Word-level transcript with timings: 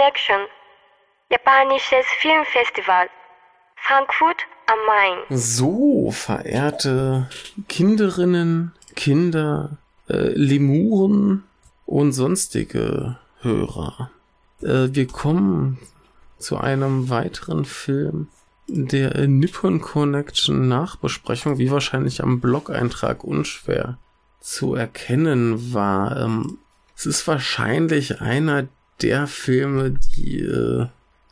Connection, 0.00 0.46
japanisches 1.30 2.06
Filmfestival, 2.20 3.10
Frankfurt 3.76 4.46
am 4.66 4.78
Main. 4.86 5.38
So, 5.38 6.10
verehrte 6.10 7.28
Kinderinnen, 7.68 8.72
Kinder, 8.96 9.76
äh, 10.08 10.32
Lemuren 10.32 11.44
und 11.84 12.12
sonstige 12.12 13.18
Hörer. 13.42 14.10
Äh, 14.62 14.88
wir 14.90 15.06
kommen 15.06 15.78
zu 16.38 16.56
einem 16.56 17.10
weiteren 17.10 17.66
Film 17.66 18.28
der 18.68 19.28
Nippon 19.28 19.82
Connection 19.82 20.66
Nachbesprechung, 20.66 21.58
wie 21.58 21.70
wahrscheinlich 21.70 22.22
am 22.22 22.40
Blog-Eintrag 22.40 23.22
unschwer 23.22 23.98
zu 24.40 24.74
erkennen 24.74 25.74
war. 25.74 26.16
Ähm, 26.16 26.56
es 26.96 27.04
ist 27.04 27.28
wahrscheinlich 27.28 28.22
einer 28.22 28.66
der 29.02 29.26
Filme, 29.26 29.90
die 30.16 30.40
äh, 30.40 30.86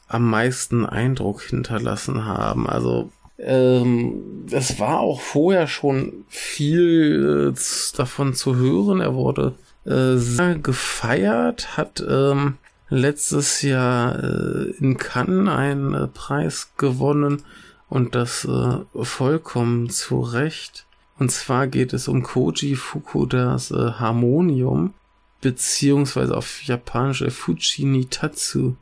am 0.08 0.30
meisten 0.30 0.86
Eindruck 0.86 1.42
hinterlassen 1.42 2.24
haben. 2.24 2.66
Also 2.68 3.10
ähm, 3.38 4.46
es 4.50 4.80
war 4.80 5.00
auch 5.00 5.20
vorher 5.20 5.66
schon 5.66 6.24
viel 6.28 7.54
äh, 7.54 7.96
davon 7.96 8.34
zu 8.34 8.56
hören. 8.56 9.00
Er 9.00 9.14
wurde 9.14 9.54
äh, 9.84 10.16
sehr 10.16 10.56
gefeiert, 10.56 11.76
hat 11.76 12.04
ähm, 12.08 12.58
letztes 12.88 13.62
Jahr 13.62 14.22
äh, 14.22 14.70
in 14.78 14.96
Cannes 14.96 15.48
einen 15.48 15.94
äh, 15.94 16.08
Preis 16.08 16.72
gewonnen 16.76 17.42
und 17.88 18.14
das 18.14 18.44
äh, 18.44 19.04
vollkommen 19.04 19.88
zu 19.90 20.20
Recht. 20.20 20.86
Und 21.18 21.30
zwar 21.32 21.66
geht 21.66 21.92
es 21.92 22.08
um 22.08 22.22
Koji 22.22 22.76
Fukudas 22.76 23.70
äh, 23.70 23.92
Harmonium, 23.92 24.94
beziehungsweise 25.40 26.36
auf 26.36 26.62
Japanisch 26.62 27.22
äh, 27.22 27.30
Fuji 27.30 27.84
Nitatsu. 27.84 28.76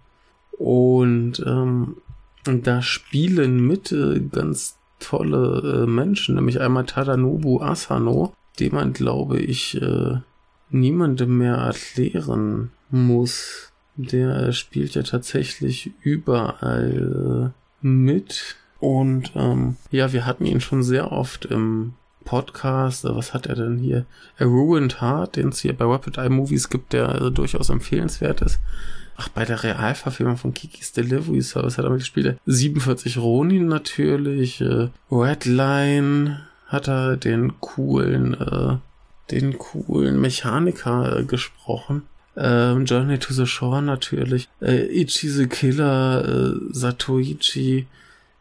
Und 0.58 1.42
ähm, 1.46 1.96
da 2.44 2.82
spielen 2.82 3.66
mit 3.66 3.92
äh, 3.92 4.20
ganz 4.20 4.76
tolle 4.98 5.82
äh, 5.82 5.86
Menschen, 5.86 6.36
nämlich 6.36 6.60
einmal 6.60 6.86
Tadanobu 6.86 7.60
Asano, 7.60 8.32
dem 8.58 8.74
man, 8.74 8.92
glaube 8.92 9.38
ich, 9.38 9.80
äh, 9.80 10.18
niemandem 10.70 11.38
mehr 11.38 11.56
erklären 11.56 12.70
muss. 12.90 13.72
Der 13.96 14.52
spielt 14.52 14.94
ja 14.94 15.02
tatsächlich 15.02 15.92
überall 16.02 17.52
äh, 17.82 17.86
mit. 17.86 18.56
Und 18.78 19.32
ähm, 19.34 19.76
ja, 19.90 20.12
wir 20.12 20.26
hatten 20.26 20.46
ihn 20.46 20.60
schon 20.60 20.82
sehr 20.82 21.12
oft 21.12 21.46
im 21.46 21.94
Podcast. 22.26 23.04
Was 23.04 23.32
hat 23.32 23.46
er 23.46 23.54
denn 23.54 23.78
hier? 23.78 24.04
A 24.38 24.44
Ruined 24.44 25.00
Heart, 25.00 25.36
den 25.36 25.48
es 25.48 25.60
hier 25.60 25.74
bei 25.74 25.86
Rapid 25.86 26.18
Eye 26.18 26.28
Movies 26.28 26.68
gibt, 26.68 26.92
der 26.92 27.14
äh, 27.14 27.30
durchaus 27.30 27.70
empfehlenswert 27.70 28.42
ist. 28.42 28.60
Ach, 29.16 29.30
bei 29.30 29.46
der 29.46 29.62
Realverfilmung 29.62 30.36
von 30.36 30.52
Kikis 30.52 30.92
Delivery 30.92 31.40
Service 31.40 31.78
hat 31.78 31.86
er 31.86 31.90
mitgespielt. 31.90 32.38
47 32.44 33.16
Ronin 33.16 33.68
natürlich. 33.68 34.60
Äh, 34.60 34.88
Redline 35.10 36.42
hat 36.66 36.88
er 36.88 37.16
den 37.16 37.58
coolen, 37.60 38.34
äh, 38.34 38.76
den 39.30 39.56
coolen 39.56 40.20
Mechaniker 40.20 41.20
äh, 41.20 41.24
gesprochen. 41.24 42.02
Ähm, 42.36 42.84
Journey 42.84 43.18
to 43.18 43.32
the 43.32 43.46
Shore 43.46 43.80
natürlich. 43.80 44.50
Äh, 44.60 44.84
Ichi 45.00 45.30
the 45.30 45.46
Killer, 45.46 46.24
äh, 46.28 46.54
Satoichi. 46.72 47.86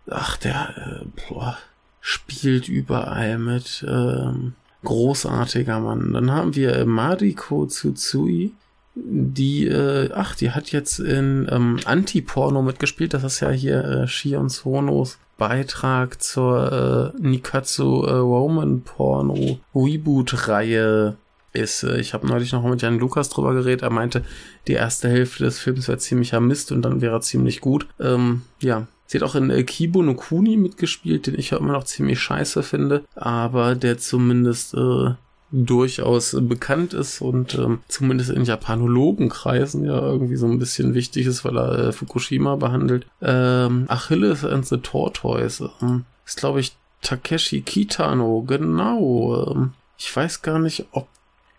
Ach, 0.09 0.36
der, 0.36 1.03
äh, 1.06 1.06
boah 1.30 1.58
spielt 2.06 2.70
überall 2.70 3.39
mit. 3.39 3.84
Ähm, 3.88 4.53
großartiger 4.84 5.80
Mann. 5.80 6.14
Dann 6.14 6.31
haben 6.31 6.56
wir 6.56 6.75
äh, 6.75 6.86
Mariko 6.86 7.66
Tsutsui, 7.66 8.53
die, 8.94 9.66
äh, 9.67 10.12
ach, 10.14 10.36
die 10.36 10.52
hat 10.52 10.72
jetzt 10.72 11.00
in 11.00 11.50
ähm, 11.52 11.80
Anti-Porno 11.84 12.62
mitgespielt. 12.62 13.16
Das 13.16 13.23
ist 13.23 13.39
ja 13.39 13.50
hier 13.50 13.84
äh, 13.84 14.08
Shion 14.08 14.50
Sonos 14.50 15.17
Beitrag 15.38 16.22
zur 16.22 17.13
äh, 17.18 17.22
Nikatsu 17.22 18.03
äh, 18.03 18.13
Roman 18.13 18.81
Porno 18.81 19.59
Reboot-Reihe 19.74 21.18
ist. 21.53 21.84
Äh, 21.84 22.00
ich 22.00 22.13
habe 22.13 22.28
neulich 22.28 22.53
noch 22.53 22.63
mit 22.63 22.84
Jan 22.84 23.00
Lukas 23.00 23.29
drüber 23.29 23.56
geredet. 23.56 23.81
Er 23.81 23.90
meinte, 23.90 24.24
die 24.68 24.74
erste 24.74 25.09
Hälfte 25.09 25.44
des 25.44 25.58
Films 25.58 25.88
wäre 25.88 25.97
ziemlicher 25.97 26.40
Mist 26.40 26.72
und 26.72 26.84
dann 26.84 27.02
wäre 27.02 27.16
er 27.16 27.22
ziemlich 27.22 27.62
gut. 27.62 27.88
Ähm, 28.00 28.44
ja, 28.62 28.85
Sie 29.07 29.17
hat 29.17 29.23
auch 29.23 29.35
in 29.35 29.49
äh, 29.49 29.63
Kibo 29.63 30.01
no 30.01 30.16
Kuni 30.16 30.57
mitgespielt, 30.57 31.27
den 31.27 31.38
ich 31.38 31.51
ja 31.51 31.57
immer 31.57 31.73
noch 31.73 31.83
ziemlich 31.83 32.19
scheiße 32.19 32.63
finde, 32.63 33.03
aber 33.16 33.75
der 33.75 33.97
zumindest 33.97 34.73
äh, 34.73 35.11
durchaus 35.51 36.35
bekannt 36.39 36.93
ist 36.93 37.21
und 37.21 37.55
ähm, 37.55 37.79
zumindest 37.88 38.31
in 38.31 38.43
Japanologenkreisen 38.43 39.85
ja 39.85 40.01
irgendwie 40.01 40.35
so 40.35 40.47
ein 40.47 40.59
bisschen 40.59 40.93
wichtig 40.93 41.27
ist, 41.27 41.45
weil 41.45 41.57
er 41.57 41.79
äh, 41.79 41.91
Fukushima 41.91 42.55
behandelt. 42.55 43.05
Ähm, 43.21 43.85
Achilles 43.88 44.43
and 44.43 44.66
the 44.66 44.77
Tortoise 44.77 45.69
ähm, 45.81 46.05
ist, 46.25 46.37
glaube 46.37 46.59
ich, 46.59 46.75
Takeshi 47.01 47.61
Kitano, 47.61 48.43
genau. 48.45 49.51
Ähm, 49.51 49.73
ich 49.97 50.13
weiß 50.13 50.41
gar 50.41 50.59
nicht, 50.59 50.87
ob 50.91 51.07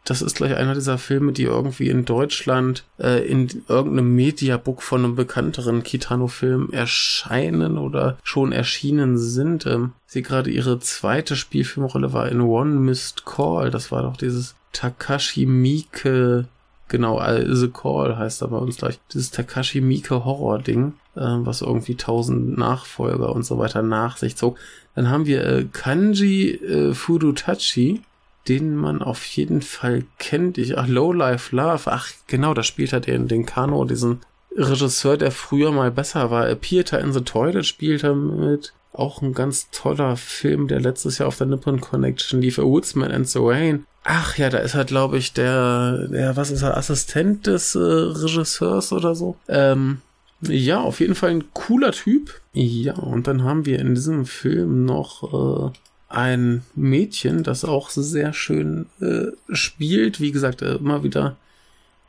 das 0.06 0.22
ist 0.22 0.36
gleich 0.36 0.54
einer 0.54 0.74
dieser 0.74 0.98
Filme, 0.98 1.32
die 1.32 1.42
irgendwie 1.42 1.88
in 1.88 2.04
Deutschland 2.04 2.84
äh, 2.98 3.26
in 3.26 3.48
irgendeinem 3.68 4.14
Mediabook 4.14 4.82
von 4.82 5.04
einem 5.04 5.16
bekannteren 5.16 5.82
Kitano-Film 5.82 6.70
erscheinen 6.72 7.76
oder 7.76 8.16
schon 8.22 8.52
erschienen 8.52 9.18
sind. 9.18 9.66
Ähm, 9.66 9.92
sie 10.06 10.22
gerade 10.22 10.50
ihre 10.50 10.78
zweite 10.78 11.34
Spielfilmrolle 11.34 12.12
war 12.12 12.28
in 12.28 12.40
One 12.40 12.78
Missed 12.80 13.26
Call. 13.26 13.70
Das 13.70 13.90
war 13.90 14.02
doch 14.02 14.16
dieses 14.16 14.54
Takashi 14.72 15.44
Miike 15.44 16.46
Genau, 16.88 17.20
The 17.20 17.68
Call 17.68 18.16
heißt 18.16 18.42
er 18.42 18.48
bei 18.48 18.58
uns 18.58 18.76
gleich. 18.76 19.00
Dieses 19.12 19.32
Takashi 19.32 19.80
Miike 19.80 20.24
Horror-Ding, 20.24 20.92
äh, 21.16 21.20
was 21.20 21.62
irgendwie 21.62 21.96
tausend 21.96 22.56
Nachfolger 22.56 23.34
und 23.34 23.44
so 23.44 23.58
weiter 23.58 23.82
nach 23.82 24.18
sich 24.18 24.36
zog. 24.36 24.56
Dann 24.94 25.10
haben 25.10 25.26
wir 25.26 25.44
äh, 25.44 25.64
Kanji 25.64 26.52
äh, 26.52 26.94
Furutachi, 26.94 28.02
den 28.48 28.76
man 28.76 29.02
auf 29.02 29.24
jeden 29.24 29.62
Fall 29.62 30.04
kennt. 30.18 30.58
Ich, 30.58 30.78
ach, 30.78 30.86
Low 30.86 31.12
Life 31.12 31.54
Love. 31.54 31.82
Ach, 31.86 32.08
genau, 32.26 32.54
da 32.54 32.62
spielt 32.62 32.92
er 32.92 33.00
den, 33.00 33.28
den 33.28 33.46
Kano, 33.46 33.84
diesen 33.84 34.20
Regisseur, 34.56 35.16
der 35.16 35.30
früher 35.30 35.72
mal 35.72 35.90
besser 35.90 36.30
war. 36.30 36.54
Pieter 36.54 37.00
in 37.00 37.12
the 37.12 37.20
Toilet 37.20 37.66
spielt 37.66 38.04
er 38.04 38.14
mit. 38.14 38.72
Auch 38.92 39.20
ein 39.20 39.34
ganz 39.34 39.68
toller 39.70 40.16
Film, 40.16 40.68
der 40.68 40.80
letztes 40.80 41.18
Jahr 41.18 41.28
auf 41.28 41.36
der 41.36 41.46
Nippon 41.46 41.80
Connection 41.80 42.40
lief. 42.40 42.58
A 42.58 42.62
Woodsman 42.62 43.12
and 43.12 43.28
the 43.28 43.40
Rain. 43.42 43.86
Ach 44.04 44.38
ja, 44.38 44.48
da 44.48 44.58
ist 44.58 44.74
er, 44.74 44.84
glaube 44.84 45.18
ich, 45.18 45.32
der, 45.32 46.08
der, 46.08 46.36
was 46.36 46.50
ist 46.50 46.62
er, 46.62 46.76
Assistent 46.76 47.46
des 47.46 47.74
äh, 47.74 47.78
Regisseurs 47.78 48.92
oder 48.92 49.14
so. 49.14 49.36
Ähm, 49.48 49.98
ja, 50.40 50.80
auf 50.80 51.00
jeden 51.00 51.14
Fall 51.14 51.30
ein 51.30 51.44
cooler 51.52 51.92
Typ. 51.92 52.40
Ja, 52.52 52.94
und 52.94 53.26
dann 53.26 53.42
haben 53.42 53.66
wir 53.66 53.78
in 53.78 53.94
diesem 53.94 54.24
Film 54.24 54.84
noch 54.84 55.72
äh, 55.72 55.72
ein 56.16 56.62
Mädchen, 56.74 57.42
das 57.42 57.64
auch 57.64 57.90
sehr 57.90 58.32
schön 58.32 58.86
äh, 59.00 59.26
spielt. 59.54 60.18
Wie 60.18 60.32
gesagt, 60.32 60.62
äh, 60.62 60.76
immer 60.76 61.02
wieder 61.02 61.36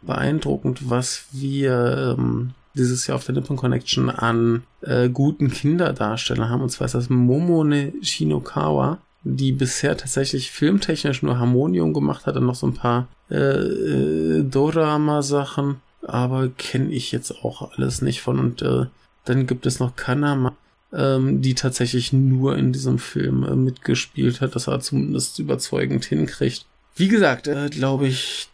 beeindruckend, 0.01 0.90
was 0.90 1.25
wir 1.34 2.16
ähm, 2.17 2.51
dieses 2.73 3.06
Jahr 3.06 3.17
auf 3.17 3.25
der 3.25 3.35
Nippon 3.35 3.57
Connection 3.57 4.09
an 4.09 4.63
äh, 4.81 5.09
guten 5.09 5.51
Kinderdarstellern 5.51 6.50
haben. 6.50 6.62
Und 6.62 6.69
zwar 6.69 6.85
ist 6.85 6.96
das 6.96 7.09
Momone 7.09 7.91
Shinokawa, 8.01 9.00
die 9.23 9.51
bisher 9.51 9.97
tatsächlich 9.97 10.51
filmtechnisch 10.51 11.22
nur 11.22 11.38
Harmonium 11.38 11.94
gemacht 11.94 12.28
hat 12.28 12.38
und 12.38 12.46
noch 12.46 12.56
so 12.56 12.67
ein 12.67 12.75
paar 12.75 13.09
äh, 13.29 13.35
äh, 13.35 14.44
Dorama-Sachen. 14.44 15.81
Aber 16.03 16.47
kenne 16.47 16.94
ich 16.94 17.12
jetzt 17.12 17.44
auch 17.44 17.73
alles 17.73 18.01
nicht 18.01 18.22
von. 18.22 18.40
Und 18.40 18.62
äh, 18.62 18.85
dann 19.25 19.47
gibt 19.47 19.66
es 19.66 19.81
noch 19.81 19.97
Kanama 19.97 20.56
ähm, 20.93 21.41
die 21.41 21.55
tatsächlich 21.55 22.13
nur 22.13 22.57
in 22.57 22.71
diesem 22.73 22.99
Film 22.99 23.43
äh, 23.43 23.55
mitgespielt 23.55 24.41
hat, 24.41 24.55
dass 24.55 24.67
er 24.67 24.79
zumindest 24.79 25.39
überzeugend 25.39 26.05
hinkriegt. 26.05 26.65
Wie 26.95 27.07
gesagt, 27.07 27.47
äh, 27.47 27.69
glaube 27.69 28.07
ich, 28.07 28.49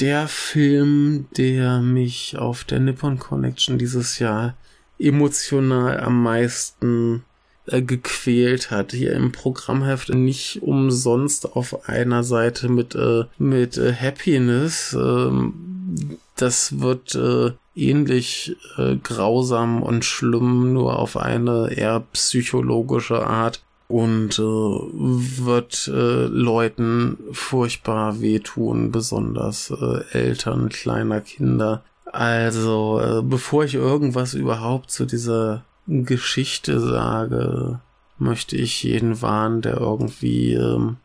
der 0.00 0.28
Film, 0.28 1.26
der 1.36 1.80
mich 1.80 2.36
auf 2.36 2.64
der 2.64 2.80
Nippon 2.80 3.18
Connection 3.18 3.78
dieses 3.78 4.18
Jahr 4.18 4.56
emotional 4.98 6.00
am 6.00 6.22
meisten 6.22 7.24
äh, 7.66 7.82
gequält 7.82 8.70
hat. 8.70 8.92
Hier 8.92 9.12
im 9.12 9.32
Programmheft 9.32 10.10
nicht 10.10 10.62
umsonst 10.62 11.56
auf 11.56 11.88
einer 11.88 12.24
Seite 12.24 12.68
mit, 12.68 12.94
äh, 12.94 13.24
mit 13.38 13.76
äh, 13.76 13.94
Happiness. 13.94 14.92
Ähm, 14.98 16.18
das 16.36 16.80
wird 16.80 17.14
äh, 17.14 17.52
ähnlich 17.76 18.56
äh, 18.78 18.96
grausam 18.96 19.82
und 19.82 20.04
schlimm, 20.04 20.72
nur 20.72 20.98
auf 20.98 21.16
eine 21.16 21.70
eher 21.70 22.00
psychologische 22.12 23.26
Art 23.26 23.62
und 23.88 24.38
äh, 24.38 24.42
wird 24.42 25.88
äh, 25.88 26.26
Leuten 26.26 27.18
furchtbar 27.32 28.20
wehtun, 28.20 28.90
besonders 28.90 29.70
äh, 29.70 30.00
Eltern 30.12 30.68
kleiner 30.70 31.20
Kinder. 31.20 31.84
Also, 32.06 33.00
äh, 33.00 33.22
bevor 33.22 33.64
ich 33.64 33.74
irgendwas 33.74 34.34
überhaupt 34.34 34.90
zu 34.90 35.04
dieser 35.04 35.64
Geschichte 35.86 36.80
sage, 36.80 37.80
möchte 38.18 38.56
ich 38.56 38.82
jeden 38.82 39.22
warnen, 39.22 39.60
der 39.62 39.76
irgendwie 39.76 40.54
ähm, 40.54 40.96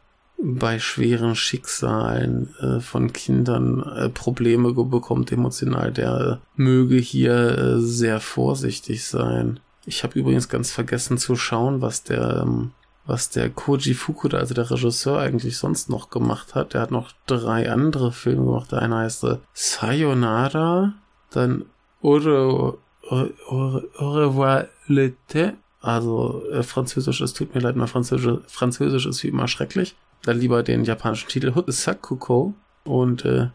bei 0.44 0.80
schweren 0.80 1.36
Schicksalen 1.36 2.56
äh, 2.60 2.80
von 2.80 3.14
Kindern 3.14 3.82
äh, 3.84 4.10
Probleme 4.10 4.74
bekommt 4.74 5.32
emotional, 5.32 5.92
der 5.92 6.40
möge 6.56 6.96
hier 6.96 7.58
äh, 7.58 7.80
sehr 7.80 8.20
vorsichtig 8.20 9.06
sein. 9.06 9.60
Ich 9.86 10.04
habe 10.04 10.18
übrigens 10.18 10.50
ganz 10.50 10.72
vergessen 10.72 11.18
zu 11.18 11.36
schauen, 11.36 11.82
was 11.82 12.04
der 12.04 12.42
ähm, 12.44 12.72
was 13.06 13.30
der 13.30 13.50
Koji 13.50 13.94
Fukuda, 13.94 14.38
also 14.38 14.54
der 14.54 14.70
Regisseur, 14.70 15.20
eigentlich 15.20 15.58
sonst 15.58 15.90
noch 15.90 16.10
gemacht 16.12 16.54
hat. 16.56 16.74
Der 16.74 16.82
hat 16.82 16.92
noch 16.92 17.12
drei 17.26 17.70
andere 17.72 18.12
Filme 18.12 18.46
gemacht. 18.46 18.72
Der 18.72 18.82
eine 18.82 18.98
heißt 18.98 19.24
äh, 19.24 19.38
Sayonara, 19.54 20.94
dann 21.32 21.66
Ore, 22.02 22.78
Ore, 23.10 23.30
Ore, 23.50 23.90
Au 23.98 24.92
l'été. 24.92 25.54
Also 25.82 26.44
äh, 26.52 26.62
Französisch, 26.62 27.22
es 27.22 27.34
tut 27.34 27.56
mir 27.56 27.62
leid, 27.62 27.76
mein 27.76 27.88
Französisch, 27.88 28.40
Französisch 28.48 29.08
ist 29.08 29.24
wie 29.24 29.30
immer 29.30 29.48
schrecklich. 29.48 29.96
Dann 30.24 30.40
lieber 30.40 30.64
den 30.64 30.84
japanischen 30.84 31.30
Titel 31.30 31.54
Sakuko 31.68 32.54
und 32.84 33.26
äh, 33.26 33.50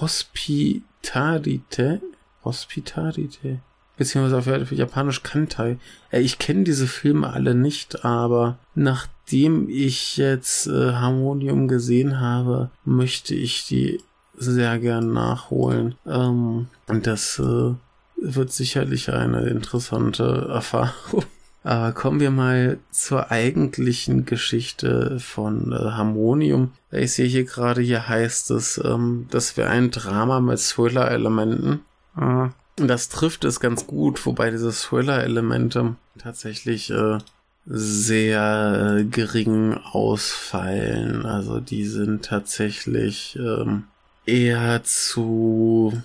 Hospitalite. 0.00 2.00
Hospitalite 2.44 3.60
beziehungsweise 3.96 4.58
auf 4.58 4.72
Japanisch 4.72 5.22
Kantai. 5.22 5.78
Äh, 6.10 6.20
ich 6.20 6.38
kenne 6.38 6.64
diese 6.64 6.86
Filme 6.86 7.32
alle 7.32 7.54
nicht, 7.54 8.04
aber 8.04 8.58
nachdem 8.74 9.68
ich 9.68 10.16
jetzt 10.16 10.66
äh, 10.66 10.92
Harmonium 10.92 11.68
gesehen 11.68 12.20
habe, 12.20 12.70
möchte 12.84 13.34
ich 13.34 13.66
die 13.66 14.00
sehr 14.36 14.78
gern 14.78 15.12
nachholen. 15.12 15.96
Ähm, 16.06 16.68
und 16.86 17.06
das 17.06 17.38
äh, 17.38 17.74
wird 18.16 18.52
sicherlich 18.52 19.12
eine 19.12 19.46
interessante 19.46 20.48
Erfahrung. 20.50 21.24
Aber 21.66 21.90
kommen 21.90 22.20
wir 22.20 22.30
mal 22.30 22.78
zur 22.92 23.32
eigentlichen 23.32 24.24
Geschichte 24.24 25.18
von 25.18 25.72
äh, 25.72 25.74
Harmonium. 25.74 26.70
Ich 26.92 27.14
sehe 27.14 27.26
hier 27.26 27.42
gerade, 27.42 27.80
hier 27.80 28.06
heißt 28.06 28.52
es, 28.52 28.80
ähm, 28.84 29.26
das 29.32 29.56
wäre 29.56 29.70
ein 29.70 29.90
Drama 29.90 30.38
mit 30.38 30.60
Thriller-Elementen. 30.60 31.80
Äh, 32.16 32.50
das 32.76 33.08
trifft 33.08 33.44
es 33.44 33.58
ganz 33.58 33.88
gut, 33.88 34.24
wobei 34.26 34.52
diese 34.52 34.70
Thriller-Elemente 34.70 35.96
tatsächlich 36.16 36.90
äh, 36.92 37.18
sehr 37.64 38.98
äh, 39.00 39.04
gering 39.04 39.74
ausfallen. 39.74 41.26
Also 41.26 41.58
die 41.58 41.84
sind 41.84 42.26
tatsächlich 42.26 43.36
ähm, 43.40 43.88
eher 44.24 44.84
zu 44.84 46.00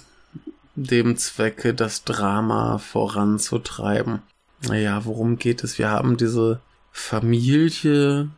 dem 0.73 1.17
Zwecke, 1.17 1.75
das 1.75 2.03
Drama 2.03 2.79
voranzutreiben. 2.79 4.23
Naja, 4.61 5.05
worum 5.05 5.37
geht 5.37 5.63
es? 5.63 5.77
Wir 5.79 5.89
haben 5.89 6.17
diese 6.17 6.61
Familie, 6.91 8.29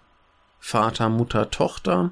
Vater, 0.59 1.09
Mutter, 1.09 1.51
Tochter 1.51 2.11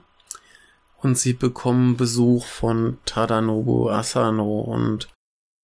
und 0.98 1.18
sie 1.18 1.34
bekommen 1.34 1.98
Besuch 1.98 2.46
von 2.46 2.98
Tadanobu 3.06 3.90
Asano 3.90 4.60
und 4.62 5.08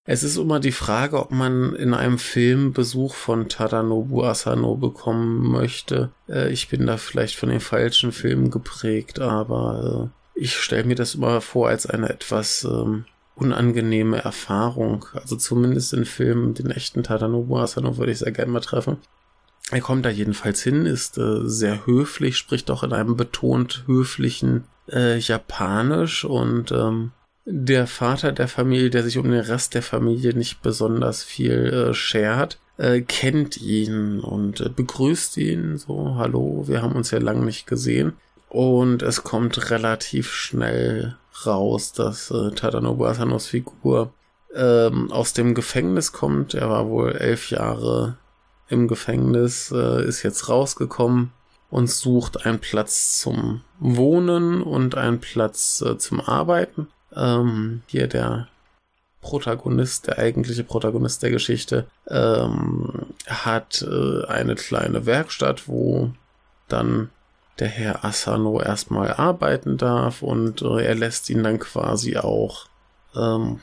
es 0.10 0.24
ist 0.24 0.38
immer 0.38 0.62
die 0.62 0.72
Frage, 0.72 1.20
ob 1.20 1.32
man 1.32 1.76
in 1.76 1.94
einem 1.94 2.18
Film 2.18 2.72
Besuch 2.72 3.14
von 3.14 3.50
Tadanobu 3.50 4.24
Asano 4.24 4.76
bekommen 4.76 5.52
möchte. 5.52 6.12
Äh, 6.30 6.50
ich 6.54 6.70
bin 6.70 6.88
da 6.88 6.96
vielleicht 6.96 7.36
von 7.36 7.50
den 7.50 7.60
falschen 7.60 8.14
Filmen 8.14 8.50
geprägt, 8.50 9.20
aber 9.20 10.12
äh, 10.36 10.40
ich 10.40 10.56
stelle 10.56 10.86
mir 10.86 10.96
das 10.96 11.16
immer 11.16 11.42
vor 11.42 11.68
als 11.68 11.86
eine 11.88 12.08
etwas 12.10 12.64
ähm, 12.64 13.04
unangenehme 13.38 14.18
Erfahrung. 14.24 15.06
Also 15.14 15.36
zumindest 15.36 15.94
in 15.94 16.06
Filmen, 16.06 16.54
den 16.54 16.72
echten 16.72 17.04
Tadanobu 17.04 17.58
Asano 17.58 17.98
würde 17.98 18.12
ich 18.12 18.20
sehr 18.20 18.32
gerne 18.32 18.52
mal 18.52 18.60
treffen. 18.60 18.98
Er 19.70 19.82
kommt 19.82 20.06
da 20.06 20.10
jedenfalls 20.10 20.62
hin, 20.64 20.86
ist 20.86 21.18
äh, 21.18 21.42
sehr 21.44 21.86
höflich, 21.86 22.38
spricht 22.38 22.72
auch 22.72 22.84
in 22.84 22.94
einem 22.94 23.18
betont 23.18 23.84
höflichen 23.86 24.64
äh, 24.90 25.18
Japanisch 25.18 26.24
und 26.24 26.72
ähm, 26.72 27.12
der 27.46 27.88
Vater 27.88 28.32
der 28.32 28.48
Familie, 28.48 28.90
der 28.90 29.04
sich 29.04 29.18
um 29.18 29.30
den 29.30 29.42
Rest 29.42 29.74
der 29.74 29.82
Familie 29.82 30.34
nicht 30.34 30.62
besonders 30.62 31.24
viel 31.24 31.90
äh, 31.90 31.94
schert, 31.94 32.60
äh, 32.78 33.02
kennt 33.02 33.58
ihn 33.58 34.20
und 34.20 34.62
äh, 34.62 34.70
begrüßt 34.70 35.38
ihn 35.38 35.78
so, 35.78 36.16
hallo, 36.16 36.64
wir 36.68 36.82
haben 36.82 36.96
uns 36.96 37.12
ja 37.12 37.20
lange 37.20 37.46
nicht 37.46 37.68
gesehen. 37.68 38.14
Und 38.50 39.02
es 39.02 39.24
kommt 39.24 39.70
relativ 39.72 40.32
schnell 40.32 41.18
raus, 41.46 41.94
dass 41.94 42.32
äh, 42.32 42.52
Tadanobu 42.52 43.06
Asanos 43.06 43.48
Figur 43.48 44.14
ähm, 44.56 45.12
aus 45.12 45.34
dem 45.34 45.54
Gefängnis 45.54 46.12
kommt. 46.12 46.54
Er 46.54 46.70
war 46.70 46.90
wohl 46.90 47.12
elf 47.12 47.52
Jahre 47.52 48.18
im 48.70 48.88
Gefängnis, 48.88 49.72
äh, 49.72 50.04
ist 50.04 50.24
jetzt 50.24 50.50
rausgekommen 50.50 51.32
und 51.70 51.90
sucht 51.90 52.46
einen 52.46 52.60
Platz 52.60 53.20
zum 53.20 53.62
Wohnen 53.80 54.62
und 54.62 54.96
einen 54.96 55.20
Platz 55.20 55.82
äh, 55.86 55.98
zum 55.98 56.22
Arbeiten 56.22 56.88
ähm, 57.16 57.82
hier 57.88 58.08
der 58.08 58.48
Protagonist, 59.22 60.08
der 60.08 60.20
eigentliche 60.20 60.64
Protagonist 60.64 61.24
der 61.24 61.32
Geschichte, 61.32 61.88
ähm, 62.08 63.08
hat 63.28 63.82
äh, 63.82 64.26
eine 64.26 64.56
kleine 64.56 65.06
Werkstatt, 65.06 65.68
wo 65.68 66.12
dann 66.68 67.10
der 67.60 67.68
Herr 67.68 68.06
Asano 68.06 68.62
erstmal 68.62 69.14
arbeiten 69.14 69.78
darf 69.78 70.22
und 70.22 70.62
äh, 70.62 70.86
er 70.86 70.96
lässt 70.96 71.30
ihn 71.30 71.44
dann 71.44 71.60
quasi 71.60 72.18
auch 72.18 72.68
ähm, 73.16 73.60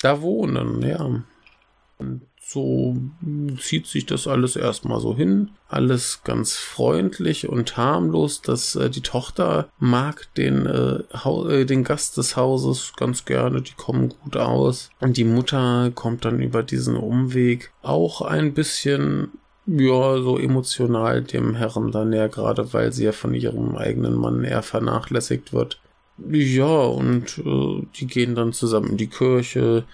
da 0.00 0.20
wohnen, 0.20 0.82
ja. 0.82 1.22
Und 1.98 2.22
so 2.50 2.96
zieht 3.60 3.86
sich 3.86 4.06
das 4.06 4.26
alles 4.26 4.56
erstmal 4.56 5.00
so 5.00 5.14
hin. 5.14 5.50
Alles 5.68 6.22
ganz 6.24 6.56
freundlich 6.56 7.46
und 7.46 7.76
harmlos. 7.76 8.40
Dass 8.40 8.74
äh, 8.74 8.88
die 8.88 9.02
Tochter 9.02 9.68
mag 9.78 10.32
den, 10.36 10.64
äh, 10.64 11.02
äh, 11.28 11.64
den 11.66 11.84
Gast 11.84 12.16
des 12.16 12.36
Hauses 12.36 12.94
ganz 12.96 13.26
gerne. 13.26 13.60
Die 13.60 13.74
kommen 13.74 14.14
gut 14.24 14.38
aus. 14.38 14.88
Und 15.00 15.18
die 15.18 15.24
Mutter 15.24 15.90
kommt 15.94 16.24
dann 16.24 16.40
über 16.40 16.62
diesen 16.62 16.96
Umweg 16.96 17.70
auch 17.82 18.22
ein 18.22 18.54
bisschen 18.54 19.32
ja, 19.68 20.22
so 20.22 20.38
emotional 20.38 21.22
dem 21.22 21.54
Herren 21.54 21.92
dann 21.92 22.10
näher, 22.10 22.28
gerade 22.28 22.72
weil 22.72 22.92
sie 22.92 23.04
ja 23.04 23.12
von 23.12 23.34
ihrem 23.34 23.76
eigenen 23.76 24.14
Mann 24.14 24.42
eher 24.44 24.62
vernachlässigt 24.62 25.52
wird. 25.52 25.80
Ja, 26.30 26.84
und 26.84 27.38
äh, 27.38 27.86
die 27.96 28.06
gehen 28.06 28.34
dann 28.34 28.52
zusammen 28.52 28.90
in 28.90 28.96
die 28.96 29.08
Kirche, 29.08 29.84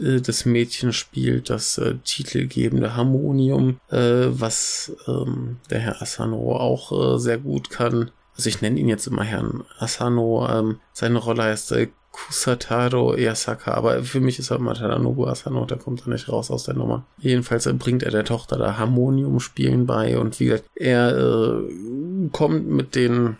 äh, 0.00 0.20
das 0.20 0.44
Mädchen 0.44 0.92
spielt 0.92 1.50
das 1.50 1.78
äh, 1.78 1.96
titelgebende 2.04 2.96
Harmonium, 2.96 3.80
äh, 3.90 4.26
was 4.28 4.92
ähm, 5.06 5.56
der 5.70 5.80
Herr 5.80 6.02
Asano 6.02 6.56
auch 6.56 7.16
äh, 7.16 7.18
sehr 7.18 7.38
gut 7.38 7.70
kann. 7.70 8.10
Also 8.36 8.48
ich 8.48 8.62
nenne 8.62 8.78
ihn 8.78 8.88
jetzt 8.88 9.08
immer 9.08 9.24
Herrn 9.24 9.64
Asano. 9.78 10.48
Ähm, 10.48 10.80
seine 10.92 11.18
Rolle 11.18 11.42
heißt 11.42 11.68
Kusataro 12.12 13.16
Yasaka, 13.16 13.74
aber 13.74 14.02
für 14.02 14.20
mich 14.20 14.38
ist 14.38 14.50
er 14.50 14.56
immer 14.56 14.74
Tadanobu 14.74 15.26
Asano, 15.26 15.64
der 15.66 15.78
kommt 15.78 16.06
da 16.06 16.10
nicht 16.10 16.28
raus 16.28 16.50
aus 16.50 16.64
der 16.64 16.74
Nummer. 16.74 17.04
Jedenfalls 17.18 17.66
äh, 17.66 17.72
bringt 17.72 18.02
er 18.02 18.10
der 18.10 18.24
Tochter 18.24 18.56
da 18.56 18.76
Harmonium 18.76 19.40
spielen 19.40 19.86
bei 19.86 20.18
und 20.18 20.38
wie 20.40 20.46
gesagt, 20.46 20.64
er 20.74 21.16
äh, 21.16 22.28
kommt 22.32 22.68
mit 22.68 22.94
den 22.94 23.36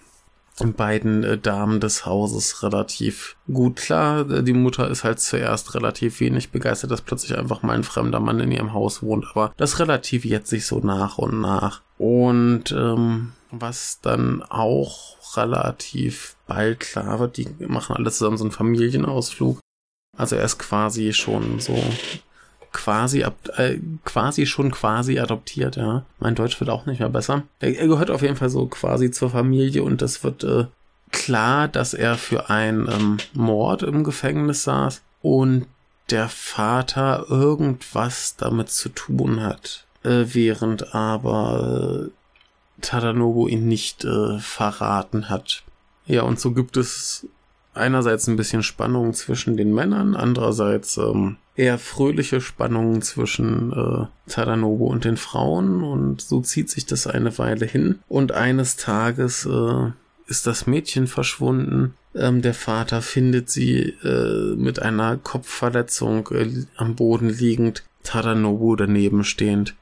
beiden 0.77 1.25
äh, 1.25 1.39
Damen 1.39 1.81
des 1.81 2.05
Hauses 2.05 2.63
relativ 2.63 3.37
gut 3.53 3.77
klar. 3.77 4.25
Die 4.25 4.53
Mutter 4.53 4.89
ist 4.91 5.05
halt 5.05 5.21
zuerst 5.21 5.75
relativ 5.75 6.21
wenig 6.21 6.51
begeistert, 6.51 6.91
dass 6.91 7.03
plötzlich 7.03 7.37
einfach 7.39 7.63
mal 7.63 7.75
ein 7.75 7.85
fremder 7.85 8.21
Mann 8.21 8.41
in 8.41 8.53
ihrem 8.53 8.73
Haus 8.73 9.03
wohnt, 9.03 9.27
aber 9.31 9.53
das 9.57 9.79
relativiert 9.79 10.47
sich 10.47 10.67
so 10.67 10.81
nach 10.81 11.19
und 11.19 11.41
nach. 11.41 11.83
Und 11.99 12.73
ähm, 12.73 13.33
was 13.51 14.01
dann 14.01 14.43
auch 14.43 15.17
relativ 15.37 16.37
bald 16.47 16.81
klar 16.81 17.19
wird, 17.19 17.37
die 17.37 17.49
machen 17.67 17.97
alle 17.97 18.11
zusammen 18.11 18.37
so 18.37 18.45
einen 18.45 18.53
Familienausflug. 18.53 19.59
Also 20.17 20.37
er 20.37 20.45
ist 20.45 20.59
quasi 20.59 21.13
schon 21.13 21.61
so 21.61 21.77
quasi, 22.73 23.25
äh, 23.57 23.79
quasi 24.05 24.47
schon 24.47 24.71
quasi 24.71 25.19
adoptiert, 25.19 25.77
ja. 25.77 26.05
Mein 26.19 26.35
Deutsch 26.35 26.59
wird 26.61 26.71
auch 26.71 26.87
nicht 26.87 27.01
mehr 27.01 27.09
besser. 27.09 27.43
Er, 27.61 27.77
er 27.77 27.89
gehört 27.89 28.11
auf 28.11 28.23
jeden 28.23 28.37
Fall 28.37 28.51
so 28.51 28.67
quasi 28.67 29.11
zur 29.11 29.31
Familie 29.31 29.83
und 29.83 30.03
es 30.03 30.23
wird 30.25 30.45
äh, 30.45 30.67
klar, 31.11 31.69
dass 31.69 31.95
er 31.95 32.17
für 32.17 32.51
einen 32.51 32.89
ähm, 32.89 33.17
Mord 33.33 33.83
im 33.83 34.05
Gefängnis 34.05 34.65
saß 34.65 35.03
und 35.23 35.67
der 36.11 36.29
Vater 36.29 37.27
irgendwas 37.29 38.37
damit 38.37 38.71
zu 38.71 38.89
tun 38.89 39.43
hat, 39.43 39.87
äh, 40.05 40.25
während 40.27 40.95
aber 40.95 42.09
äh, 42.09 42.81
Tadanobu 42.81 43.49
ihn 43.49 43.67
nicht 43.69 44.05
äh, 44.05 44.39
verraten 44.39 45.29
hat. 45.29 45.65
Ja, 46.07 46.23
und 46.23 46.41
so 46.41 46.53
gibt 46.53 46.77
es 46.77 47.27
einerseits 47.75 48.27
ein 48.27 48.37
bisschen 48.37 48.63
Spannung 48.63 49.15
zwischen 49.15 49.57
den 49.57 49.75
Männern, 49.75 50.17
andererseits 50.17 50.97
ähm, 50.97 51.37
eher 51.57 51.79
fröhliche 51.79 52.41
Spannungen 52.41 53.03
zwischen 53.03 53.73
äh, 53.73 54.31
Tadanobu 54.31 54.87
und 54.87 55.05
den 55.05 55.17
Frauen 55.17 55.83
und 55.83 56.21
so 56.21 56.41
zieht 56.41 56.71
sich 56.71 56.87
das 56.87 57.07
eine 57.07 57.37
Weile 57.39 57.67
hin 57.67 58.01
und 58.09 58.33
eines 58.33 58.77
Tages 58.77 59.47
äh, 59.47 59.91
ist 60.27 60.47
das 60.47 60.67
Mädchen 60.67 61.07
verschwunden. 61.07 61.95
Ähm, 62.15 62.43
der 62.43 62.55
Vater 62.55 63.03
findet 63.03 63.51
sie 63.51 63.95
äh, 64.05 64.55
mit 64.57 64.81
einer 64.81 65.17
Kopfverletzung 65.17 66.29
äh, 66.33 66.65
am 66.77 66.95
Boden 66.95 67.29
liegend, 67.29 67.83
Tadanobu 68.03 68.77
daneben 68.77 69.25
stehend. 69.25 69.75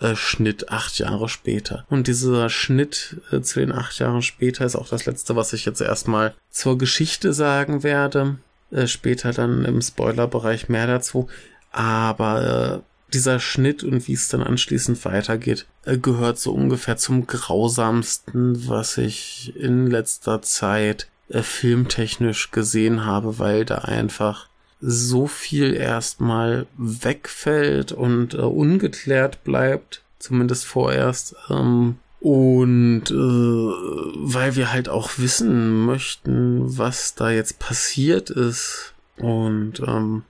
Äh, 0.00 0.16
Schnitt 0.16 0.70
acht 0.70 0.98
Jahre 0.98 1.28
später. 1.28 1.84
Und 1.88 2.06
dieser 2.06 2.48
Schnitt 2.50 3.16
äh, 3.30 3.40
zu 3.40 3.60
den 3.60 3.72
acht 3.72 3.98
Jahren 3.98 4.22
später 4.22 4.64
ist 4.64 4.76
auch 4.76 4.88
das 4.88 5.06
letzte, 5.06 5.36
was 5.36 5.52
ich 5.52 5.64
jetzt 5.64 5.80
erstmal 5.80 6.34
zur 6.50 6.78
Geschichte 6.78 7.32
sagen 7.32 7.82
werde. 7.82 8.38
Äh, 8.70 8.86
später 8.86 9.32
dann 9.32 9.64
im 9.64 9.82
Spoilerbereich 9.82 10.68
mehr 10.68 10.86
dazu. 10.86 11.28
Aber 11.72 12.82
äh, 12.82 13.12
dieser 13.12 13.40
Schnitt 13.40 13.82
und 13.82 14.06
wie 14.08 14.12
es 14.12 14.28
dann 14.28 14.42
anschließend 14.42 15.04
weitergeht, 15.04 15.66
äh, 15.84 15.98
gehört 15.98 16.38
so 16.38 16.52
ungefähr 16.52 16.96
zum 16.96 17.26
grausamsten, 17.26 18.68
was 18.68 18.98
ich 18.98 19.54
in 19.56 19.86
letzter 19.86 20.42
Zeit 20.42 21.08
äh, 21.28 21.42
filmtechnisch 21.42 22.50
gesehen 22.50 23.04
habe, 23.04 23.38
weil 23.38 23.64
da 23.64 23.78
einfach 23.78 24.48
so 24.80 25.26
viel 25.26 25.74
erstmal 25.74 26.66
wegfällt 26.76 27.92
und 27.92 28.34
äh, 28.34 28.38
ungeklärt 28.38 29.44
bleibt, 29.44 30.02
zumindest 30.18 30.64
vorerst. 30.64 31.36
Ähm, 31.50 31.96
und 32.20 33.04
äh, 33.10 33.14
weil 33.14 34.56
wir 34.56 34.72
halt 34.72 34.88
auch 34.88 35.10
wissen 35.16 35.86
möchten, 35.86 36.78
was 36.78 37.14
da 37.14 37.30
jetzt 37.30 37.58
passiert 37.58 38.28
ist 38.28 38.94
und 39.16 39.80
ähm, 39.86 40.22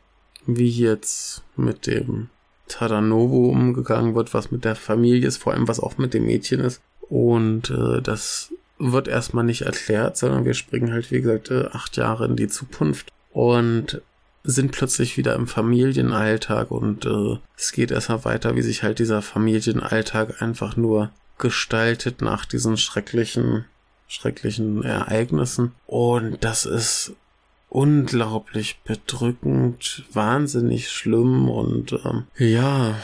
wie 0.47 0.69
jetzt 0.69 1.43
mit 1.57 1.87
dem 1.87 2.29
Tadanobu 2.69 3.51
umgegangen 3.51 4.15
wird, 4.15 4.33
was 4.35 4.53
mit 4.53 4.65
der 4.65 4.77
Familie 4.77 5.27
ist, 5.27 5.39
vor 5.39 5.53
allem 5.53 5.67
was 5.67 5.81
auch 5.81 5.99
mit 5.99 6.15
dem 6.15 6.27
Mädchen 6.27 6.61
ist. 6.61 6.81
Und 7.09 7.71
äh, 7.71 8.01
das 8.01 8.53
wird 8.79 9.09
erstmal 9.09 9.45
nicht 9.45 9.63
erklärt, 9.63 10.17
sondern 10.17 10.45
wir 10.45 10.55
springen 10.55 10.93
halt, 10.93 11.11
wie 11.11 11.21
gesagt, 11.21 11.51
äh, 11.51 11.67
acht 11.73 11.97
Jahre 11.97 12.27
in 12.27 12.37
die 12.37 12.49
Zukunft 12.49 13.13
und 13.33 14.01
sind 14.43 14.73
plötzlich 14.73 15.17
wieder 15.17 15.35
im 15.35 15.47
Familienalltag 15.47 16.71
und 16.71 17.05
äh, 17.05 17.39
es 17.57 17.73
geht 17.73 17.91
erstmal 17.91 18.25
weiter, 18.25 18.57
wie 18.57 18.63
sich 18.63 18.83
halt 18.83 18.99
dieser 18.99 19.23
Familienalltag 19.23 20.41
einfach 20.41 20.77
nur 20.77 21.11
gestaltet 21.39 22.23
nach 22.23 22.45
diesen 22.45 22.77
schrecklichen, 22.77 23.65
schrecklichen 24.09 24.83
Ereignissen. 24.83 25.73
Und 25.87 26.39
das 26.41 26.67
ist 26.67 27.13
unglaublich 27.69 28.81
bedrückend, 28.83 30.05
wahnsinnig 30.13 30.91
schlimm 30.91 31.49
und 31.49 31.93
ähm, 32.05 32.25
ja, 32.37 32.97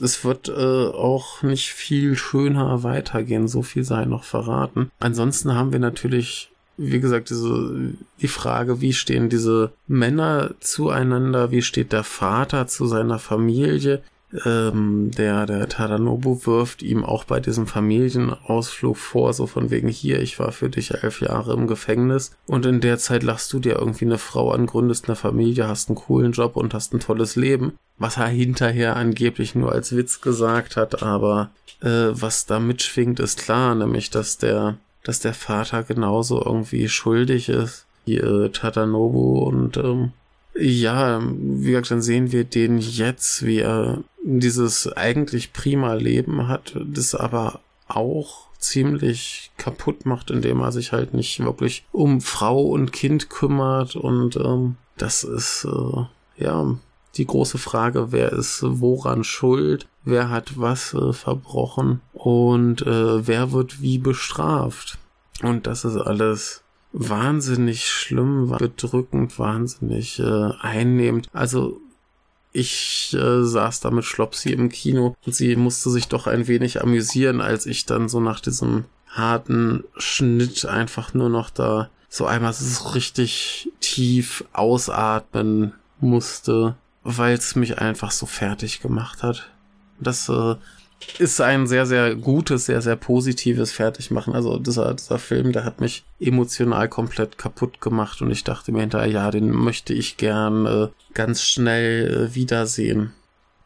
es 0.00 0.24
wird 0.24 0.48
äh, 0.48 0.52
auch 0.52 1.42
nicht 1.42 1.70
viel 1.70 2.16
schöner 2.16 2.82
weitergehen, 2.82 3.48
so 3.48 3.62
viel 3.62 3.82
sei 3.84 4.04
noch 4.04 4.24
verraten. 4.24 4.90
Ansonsten 5.00 5.54
haben 5.54 5.72
wir 5.72 5.80
natürlich, 5.80 6.50
wie 6.82 7.00
gesagt, 7.00 7.28
diese, 7.28 7.92
die 8.20 8.28
Frage, 8.28 8.80
wie 8.80 8.94
stehen 8.94 9.28
diese 9.28 9.72
Männer 9.86 10.54
zueinander, 10.60 11.50
wie 11.50 11.62
steht 11.62 11.92
der 11.92 12.04
Vater 12.04 12.66
zu 12.66 12.86
seiner 12.86 13.18
Familie, 13.18 14.02
ähm, 14.44 15.10
der, 15.10 15.46
der 15.46 15.68
Tadanobu 15.68 16.46
wirft 16.46 16.82
ihm 16.82 17.04
auch 17.04 17.24
bei 17.24 17.40
diesem 17.40 17.66
Familienausflug 17.66 18.96
vor, 18.96 19.32
so 19.32 19.46
von 19.46 19.70
wegen 19.70 19.88
hier, 19.88 20.20
ich 20.20 20.38
war 20.38 20.52
für 20.52 20.70
dich 20.70 20.94
elf 20.94 21.20
Jahre 21.20 21.52
im 21.52 21.66
Gefängnis. 21.66 22.32
Und 22.46 22.64
in 22.64 22.80
der 22.80 22.98
Zeit 22.98 23.22
lachst 23.22 23.52
du 23.52 23.58
dir 23.58 23.76
irgendwie 23.76 24.04
eine 24.04 24.18
Frau 24.18 24.52
an, 24.52 24.66
gründest 24.66 25.08
eine 25.08 25.16
Familie, 25.16 25.68
hast 25.68 25.88
einen 25.88 25.96
coolen 25.96 26.32
Job 26.32 26.56
und 26.56 26.74
hast 26.74 26.94
ein 26.94 27.00
tolles 27.00 27.36
Leben. 27.36 27.72
Was 27.98 28.16
er 28.16 28.28
hinterher 28.28 28.96
angeblich 28.96 29.54
nur 29.54 29.72
als 29.72 29.94
Witz 29.94 30.20
gesagt 30.20 30.76
hat, 30.76 31.02
aber 31.02 31.50
äh, 31.82 32.08
was 32.12 32.46
da 32.46 32.60
mitschwingt, 32.60 33.20
ist 33.20 33.40
klar, 33.40 33.74
nämlich 33.74 34.10
dass 34.10 34.38
der, 34.38 34.78
dass 35.04 35.20
der 35.20 35.34
Vater 35.34 35.82
genauso 35.82 36.44
irgendwie 36.44 36.88
schuldig 36.88 37.48
ist 37.48 37.86
wie 38.04 38.18
äh, 38.18 38.48
Tadanobu 38.50 39.38
und 39.40 39.76
ähm, 39.76 40.12
ja, 40.58 41.22
wie 41.22 41.70
gesagt, 41.70 41.90
dann 41.90 42.02
sehen 42.02 42.32
wir 42.32 42.44
den 42.44 42.78
jetzt, 42.78 43.46
wie 43.46 43.60
er 43.60 44.02
dieses 44.22 44.92
eigentlich 44.92 45.52
prima 45.52 45.94
Leben 45.94 46.48
hat, 46.48 46.76
das 46.84 47.14
aber 47.14 47.60
auch 47.88 48.48
ziemlich 48.58 49.52
kaputt 49.56 50.06
macht, 50.06 50.30
indem 50.30 50.60
er 50.60 50.72
sich 50.72 50.92
halt 50.92 51.14
nicht 51.14 51.40
wirklich 51.40 51.84
um 51.92 52.20
Frau 52.20 52.60
und 52.62 52.92
Kind 52.92 53.30
kümmert 53.30 53.96
und 53.96 54.36
ähm, 54.36 54.76
das 54.96 55.24
ist 55.24 55.66
äh, 55.66 56.42
ja 56.42 56.78
die 57.16 57.26
große 57.26 57.58
Frage, 57.58 58.12
wer 58.12 58.32
ist 58.32 58.60
woran 58.62 59.24
schuld, 59.24 59.86
wer 60.04 60.30
hat 60.30 60.58
was 60.58 60.94
äh, 60.94 61.12
verbrochen 61.12 62.00
und 62.12 62.82
äh, 62.82 63.26
wer 63.26 63.52
wird 63.52 63.82
wie 63.82 63.98
bestraft. 63.98 64.98
Und 65.42 65.66
das 65.66 65.84
ist 65.84 65.96
alles 65.96 66.62
wahnsinnig 66.92 67.88
schlimm, 67.88 68.54
bedrückend, 68.58 69.38
wahnsinnig 69.38 70.18
äh, 70.18 70.50
einnehmend. 70.60 71.28
Also 71.32 71.80
ich 72.52 73.16
äh, 73.18 73.44
saß 73.44 73.80
da 73.80 73.90
mit 73.90 74.04
Schlopsi 74.04 74.50
im 74.50 74.70
Kino 74.70 75.14
und 75.24 75.34
sie 75.34 75.54
musste 75.56 75.90
sich 75.90 76.08
doch 76.08 76.26
ein 76.26 76.48
wenig 76.48 76.82
amüsieren, 76.82 77.40
als 77.40 77.66
ich 77.66 77.86
dann 77.86 78.08
so 78.08 78.20
nach 78.20 78.40
diesem 78.40 78.84
harten 79.08 79.84
Schnitt 79.96 80.66
einfach 80.66 81.14
nur 81.14 81.28
noch 81.28 81.50
da 81.50 81.90
so 82.08 82.26
einmal 82.26 82.52
so 82.52 82.88
richtig 82.88 83.70
tief 83.80 84.44
ausatmen 84.52 85.74
musste, 86.00 86.76
weil 87.02 87.34
es 87.34 87.56
mich 87.56 87.78
einfach 87.78 88.10
so 88.10 88.26
fertig 88.26 88.80
gemacht 88.80 89.22
hat. 89.22 89.50
Das 89.98 90.28
äh, 90.28 90.54
ist 91.18 91.40
ein 91.40 91.66
sehr, 91.66 91.86
sehr 91.86 92.14
gutes, 92.14 92.66
sehr, 92.66 92.82
sehr 92.82 92.96
positives 92.96 93.72
Fertigmachen. 93.72 94.34
Also 94.34 94.58
dieser, 94.58 94.94
dieser 94.94 95.18
Film, 95.18 95.52
der 95.52 95.64
hat 95.64 95.80
mich 95.80 96.04
emotional 96.18 96.88
komplett 96.88 97.38
kaputt 97.38 97.80
gemacht 97.80 98.20
und 98.22 98.30
ich 98.30 98.44
dachte 98.44 98.72
mir 98.72 98.80
hinterher, 98.80 99.08
ja, 99.08 99.30
den 99.30 99.50
möchte 99.50 99.94
ich 99.94 100.16
gern 100.16 100.66
äh, 100.66 100.88
ganz 101.14 101.42
schnell 101.42 102.28
äh, 102.30 102.34
wiedersehen. 102.34 103.12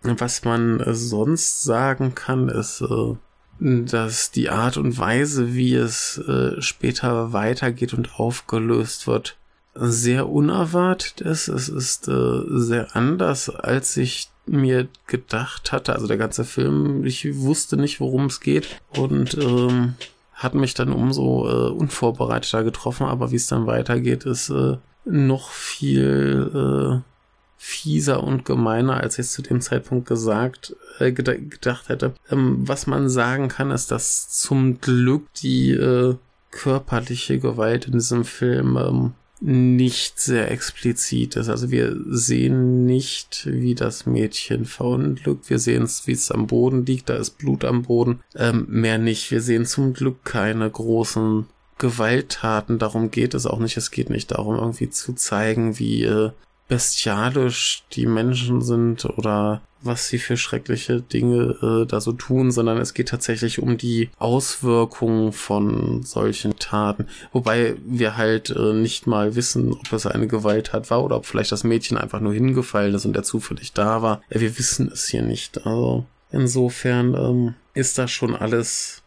Was 0.02 0.44
man 0.44 0.80
äh, 0.80 0.94
sonst 0.94 1.62
sagen 1.62 2.14
kann, 2.14 2.48
ist, 2.48 2.82
äh, 2.82 3.16
dass 3.60 4.30
die 4.30 4.50
Art 4.50 4.76
und 4.76 4.98
Weise, 4.98 5.54
wie 5.54 5.74
es 5.74 6.18
äh, 6.18 6.60
später 6.60 7.32
weitergeht 7.32 7.94
und 7.94 8.18
aufgelöst 8.18 9.06
wird, 9.06 9.36
sehr 9.74 10.28
unerwartet 10.28 11.20
ist. 11.20 11.48
Es 11.48 11.68
ist 11.68 12.08
äh, 12.08 12.42
sehr 12.48 12.94
anders, 12.94 13.50
als 13.50 13.96
ich 13.96 14.28
mir 14.46 14.88
gedacht 15.06 15.72
hatte. 15.72 15.94
Also 15.94 16.06
der 16.06 16.16
ganze 16.16 16.44
Film, 16.44 17.04
ich 17.04 17.36
wusste 17.38 17.76
nicht, 17.76 18.00
worum 18.00 18.26
es 18.26 18.40
geht 18.40 18.80
und 18.96 19.34
ähm, 19.34 19.94
hat 20.34 20.54
mich 20.54 20.74
dann 20.74 20.92
umso 20.92 21.48
äh, 21.48 21.70
unvorbereiteter 21.70 22.64
getroffen. 22.64 23.06
Aber 23.06 23.30
wie 23.30 23.36
es 23.36 23.46
dann 23.46 23.66
weitergeht, 23.66 24.24
ist 24.24 24.50
äh, 24.50 24.76
noch 25.04 25.50
viel 25.50 27.02
äh, 27.02 27.10
fieser 27.56 28.22
und 28.22 28.44
gemeiner, 28.44 28.98
als 29.00 29.18
ich 29.18 29.28
zu 29.28 29.40
dem 29.40 29.60
Zeitpunkt 29.60 30.06
gesagt 30.06 30.76
äh, 30.98 31.12
gedacht 31.12 31.88
hätte. 31.88 32.14
Ähm, 32.30 32.68
was 32.68 32.86
man 32.86 33.08
sagen 33.08 33.48
kann, 33.48 33.70
ist, 33.70 33.90
dass 33.90 34.28
zum 34.28 34.80
Glück 34.80 35.32
die 35.42 35.70
äh, 35.70 36.16
körperliche 36.50 37.38
Gewalt 37.38 37.86
in 37.86 37.92
diesem 37.92 38.24
Film 38.24 38.76
ähm, 38.76 39.12
nicht 39.46 40.18
sehr 40.18 40.50
explizit 40.50 41.36
ist. 41.36 41.50
Also 41.50 41.70
wir 41.70 41.94
sehen 42.06 42.86
nicht, 42.86 43.46
wie 43.46 43.74
das 43.74 44.06
Mädchen 44.06 44.64
verunglückt. 44.64 45.50
Wir 45.50 45.58
sehen 45.58 45.82
es, 45.82 46.06
wie 46.06 46.12
es 46.12 46.30
am 46.30 46.46
Boden 46.46 46.86
liegt. 46.86 47.10
Da 47.10 47.16
ist 47.16 47.36
Blut 47.36 47.64
am 47.66 47.82
Boden. 47.82 48.20
Ähm, 48.34 48.64
mehr 48.70 48.96
nicht. 48.96 49.30
Wir 49.30 49.42
sehen 49.42 49.66
zum 49.66 49.92
Glück 49.92 50.24
keine 50.24 50.70
großen 50.70 51.46
Gewalttaten. 51.76 52.78
Darum 52.78 53.10
geht 53.10 53.34
es 53.34 53.44
auch 53.44 53.58
nicht. 53.58 53.76
Es 53.76 53.90
geht 53.90 54.08
nicht 54.08 54.30
darum, 54.30 54.56
irgendwie 54.56 54.88
zu 54.88 55.12
zeigen, 55.12 55.78
wie 55.78 56.04
äh, 56.04 56.30
bestialisch 56.68 57.84
die 57.92 58.06
Menschen 58.06 58.62
sind 58.62 59.04
oder 59.04 59.62
was 59.84 60.08
sie 60.08 60.18
für 60.18 60.36
schreckliche 60.36 61.02
Dinge 61.02 61.56
äh, 61.62 61.86
da 61.86 62.00
so 62.00 62.12
tun, 62.12 62.50
sondern 62.50 62.78
es 62.78 62.94
geht 62.94 63.08
tatsächlich 63.08 63.60
um 63.60 63.76
die 63.76 64.08
Auswirkungen 64.18 65.32
von 65.32 66.02
solchen 66.02 66.58
Taten. 66.58 67.06
Wobei 67.32 67.76
wir 67.84 68.16
halt 68.16 68.50
äh, 68.50 68.72
nicht 68.72 69.06
mal 69.06 69.36
wissen, 69.36 69.74
ob 69.74 69.92
es 69.92 70.06
eine 70.06 70.26
Gewalttat 70.26 70.90
war 70.90 71.04
oder 71.04 71.16
ob 71.16 71.26
vielleicht 71.26 71.52
das 71.52 71.64
Mädchen 71.64 71.98
einfach 71.98 72.20
nur 72.20 72.32
hingefallen 72.32 72.94
ist 72.94 73.04
und 73.04 73.14
der 73.14 73.24
zufällig 73.24 73.72
da 73.72 74.02
war. 74.02 74.22
Wir 74.30 74.58
wissen 74.58 74.90
es 74.90 75.06
hier 75.06 75.22
nicht. 75.22 75.66
Also 75.66 76.06
insofern 76.32 77.14
ähm, 77.14 77.54
ist 77.74 77.98
das 77.98 78.10
schon 78.10 78.34
alles 78.34 79.03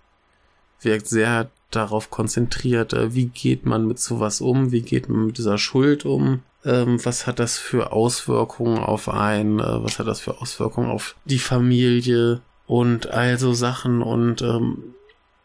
wirkt 0.81 1.07
sehr 1.07 1.49
darauf 1.71 2.09
konzentriert, 2.09 2.93
äh, 2.93 3.13
wie 3.13 3.25
geht 3.25 3.65
man 3.65 3.87
mit 3.87 3.99
sowas 3.99 4.41
um, 4.41 4.71
wie 4.71 4.81
geht 4.81 5.09
man 5.09 5.27
mit 5.27 5.37
dieser 5.37 5.57
Schuld 5.57 6.05
um, 6.05 6.41
ähm, 6.65 7.03
was 7.03 7.27
hat 7.27 7.39
das 7.39 7.57
für 7.57 7.91
Auswirkungen 7.91 8.79
auf 8.79 9.09
einen, 9.09 9.59
äh, 9.59 9.83
was 9.83 9.99
hat 9.99 10.07
das 10.07 10.19
für 10.19 10.41
Auswirkungen 10.41 10.89
auf 10.89 11.15
die 11.25 11.39
Familie 11.39 12.41
und 12.65 13.07
also 13.07 13.53
Sachen 13.53 14.01
und 14.01 14.41
ähm, 14.41 14.95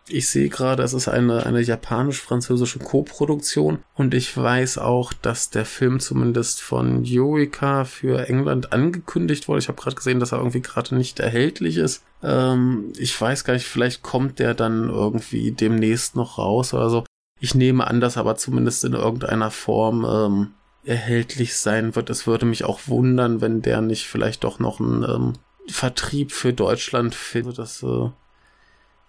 ich 0.08 0.28
sehe 0.28 0.48
gerade, 0.48 0.82
es 0.82 0.94
ist 0.94 1.08
eine, 1.08 1.46
eine 1.46 1.60
japanisch-französische 1.60 2.80
Co-Produktion 2.80 3.78
und 3.94 4.14
ich 4.14 4.36
weiß 4.36 4.78
auch, 4.78 5.12
dass 5.12 5.50
der 5.50 5.64
Film 5.64 6.00
zumindest 6.00 6.60
von 6.60 7.04
Yoika 7.04 7.84
für 7.84 8.28
England 8.28 8.72
angekündigt 8.72 9.48
wurde. 9.48 9.60
Ich 9.60 9.68
habe 9.68 9.80
gerade 9.80 9.96
gesehen, 9.96 10.20
dass 10.20 10.32
er 10.32 10.38
irgendwie 10.38 10.62
gerade 10.62 10.94
nicht 10.94 11.20
erhältlich 11.20 11.76
ist. 11.76 12.02
Ähm, 12.22 12.92
ich 12.96 13.18
weiß 13.18 13.44
gar 13.44 13.54
nicht, 13.54 13.66
vielleicht 13.66 14.02
kommt 14.02 14.38
der 14.38 14.54
dann 14.54 14.88
irgendwie 14.88 15.52
demnächst 15.52 16.16
noch 16.16 16.38
raus 16.38 16.74
oder 16.74 16.90
so. 16.90 17.04
Ich 17.40 17.54
nehme 17.54 17.86
an, 17.86 18.00
dass 18.00 18.16
aber 18.16 18.36
zumindest 18.36 18.84
in 18.84 18.92
irgendeiner 18.92 19.50
Form 19.50 20.04
ähm, 20.04 20.54
erhältlich 20.84 21.56
sein 21.56 21.94
wird. 21.96 22.10
Es 22.10 22.26
würde 22.26 22.46
mich 22.46 22.64
auch 22.64 22.80
wundern, 22.86 23.40
wenn 23.40 23.62
der 23.62 23.80
nicht 23.80 24.06
vielleicht 24.06 24.44
doch 24.44 24.58
noch 24.58 24.80
ein 24.80 25.04
ähm, 25.04 25.32
Vertrieb 25.68 26.32
für 26.32 26.52
Deutschland 26.52 27.14
findet. 27.14 27.58
Das 27.58 27.82
äh, 27.82 28.10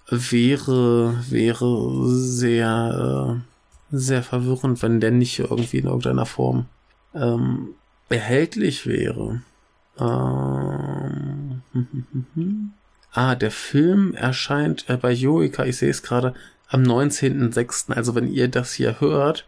wäre, 0.08 1.24
wäre 1.30 2.08
sehr, 2.08 3.42
äh, 3.92 3.96
sehr 3.96 4.24
verwirrend, 4.24 4.82
wenn 4.82 5.00
der 5.00 5.12
nicht 5.12 5.40
irgendwie 5.40 5.78
in 5.78 5.86
irgendeiner 5.86 6.26
Form 6.26 6.66
ähm, 7.14 7.76
erhältlich 8.10 8.86
wäre. 8.86 9.42
Ähm, 10.00 11.62
ah, 13.12 13.36
der 13.36 13.52
Film 13.52 14.14
erscheint 14.14 14.90
äh, 14.90 14.98
bei 14.98 15.12
Joika, 15.12 15.66
ich 15.66 15.78
sehe 15.78 15.90
es 15.90 16.04
gerade, 16.04 16.34
am 16.68 16.84
19.06. 16.84 17.92
Also 17.94 18.16
wenn 18.16 18.28
ihr 18.28 18.48
das 18.48 18.74
hier 18.74 19.00
hört, 19.00 19.48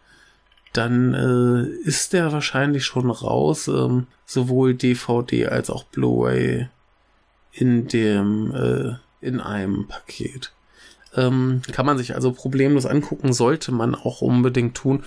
dann 0.73 1.13
äh, 1.13 1.67
ist 1.87 2.13
der 2.13 2.31
wahrscheinlich 2.31 2.85
schon 2.85 3.09
raus, 3.09 3.67
ähm, 3.67 4.07
sowohl 4.25 4.75
DVD 4.75 5.47
als 5.47 5.69
auch 5.69 5.85
Blu-ray 5.85 6.67
in 7.51 7.87
dem 7.87 8.53
äh, 8.53 8.95
in 9.25 9.41
einem 9.41 9.87
Paket. 9.87 10.53
Ähm, 11.15 11.61
kann 11.71 11.85
man 11.85 11.97
sich 11.97 12.15
also 12.15 12.31
problemlos 12.31 12.85
angucken, 12.85 13.33
sollte 13.33 13.71
man 13.71 13.95
auch 13.95 14.21
unbedingt 14.21 14.75
tun, 14.75 15.03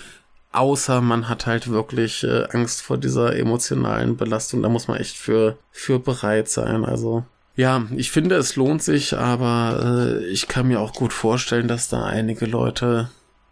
außer 0.52 1.00
man 1.00 1.28
hat 1.28 1.46
halt 1.46 1.70
wirklich 1.70 2.24
äh, 2.24 2.44
Angst 2.50 2.82
vor 2.82 2.98
dieser 2.98 3.36
emotionalen 3.36 4.16
Belastung. 4.16 4.62
Da 4.62 4.68
muss 4.68 4.88
man 4.88 4.98
echt 4.98 5.16
für 5.16 5.58
für 5.70 5.98
bereit 5.98 6.48
sein. 6.48 6.84
Also 6.84 7.24
ja, 7.56 7.86
ich 7.96 8.10
finde, 8.10 8.36
es 8.36 8.56
lohnt 8.56 8.82
sich, 8.82 9.16
aber 9.16 10.20
äh, 10.20 10.26
ich 10.26 10.48
kann 10.48 10.68
mir 10.68 10.80
auch 10.80 10.92
gut 10.92 11.12
vorstellen, 11.12 11.68
dass 11.68 11.88
da 11.88 12.04
einige 12.04 12.46
Leute 12.46 13.10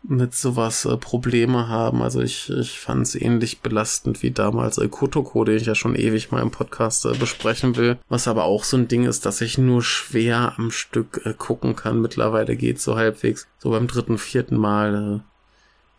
mit 0.08 0.34
sowas 0.34 0.84
äh, 0.84 0.96
Probleme 0.96 1.68
haben. 1.68 2.02
Also 2.02 2.20
ich, 2.20 2.50
ich 2.50 2.78
fand 2.78 3.02
es 3.02 3.14
ähnlich 3.14 3.60
belastend 3.60 4.22
wie 4.22 4.30
damals 4.30 4.78
äh, 4.78 4.88
Kotoko, 4.88 5.44
den 5.44 5.56
ich 5.56 5.66
ja 5.66 5.74
schon 5.74 5.96
ewig 5.96 6.30
mal 6.30 6.42
im 6.42 6.50
Podcast 6.50 7.06
äh, 7.06 7.14
besprechen 7.14 7.76
will. 7.76 7.98
Was 8.08 8.28
aber 8.28 8.44
auch 8.44 8.64
so 8.64 8.76
ein 8.76 8.88
Ding 8.88 9.04
ist, 9.04 9.26
dass 9.26 9.40
ich 9.40 9.58
nur 9.58 9.82
schwer 9.82 10.54
am 10.56 10.70
Stück 10.70 11.22
äh, 11.24 11.34
gucken 11.34 11.76
kann. 11.76 12.00
Mittlerweile 12.00 12.56
geht 12.56 12.80
so 12.80 12.96
halbwegs. 12.96 13.48
So 13.58 13.70
beim 13.70 13.86
dritten, 13.86 14.18
vierten 14.18 14.56
Mal 14.56 15.22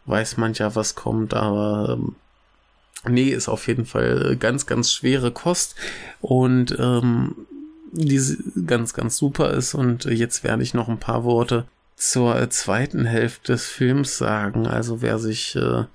äh, 0.06 0.10
weiß 0.10 0.38
man 0.38 0.54
ja, 0.54 0.74
was 0.76 0.96
kommt, 0.96 1.34
aber 1.34 1.98
ähm, 1.98 2.16
nee, 3.08 3.30
ist 3.30 3.50
auf 3.50 3.68
jeden 3.68 3.86
Fall 3.86 4.32
äh, 4.32 4.36
ganz, 4.38 4.66
ganz 4.66 4.92
schwere 4.92 5.32
Kost. 5.32 5.76
Und 6.22 6.76
ähm, 6.80 7.36
die 7.92 8.38
ganz, 8.66 8.94
ganz 8.94 9.18
super 9.18 9.52
ist. 9.52 9.74
Und 9.74 10.06
äh, 10.06 10.14
jetzt 10.14 10.44
werde 10.44 10.64
ich 10.64 10.74
noch 10.74 10.88
ein 10.88 11.00
paar 11.00 11.24
Worte 11.24 11.66
zur 11.98 12.50
zweiten 12.52 13.06
Hälfte 13.06 13.54
des 13.54 13.66
Films 13.66 14.18
sagen. 14.18 14.68
Also 14.68 15.02
wer 15.02 15.18
sich 15.18 15.56
äh, 15.56 15.86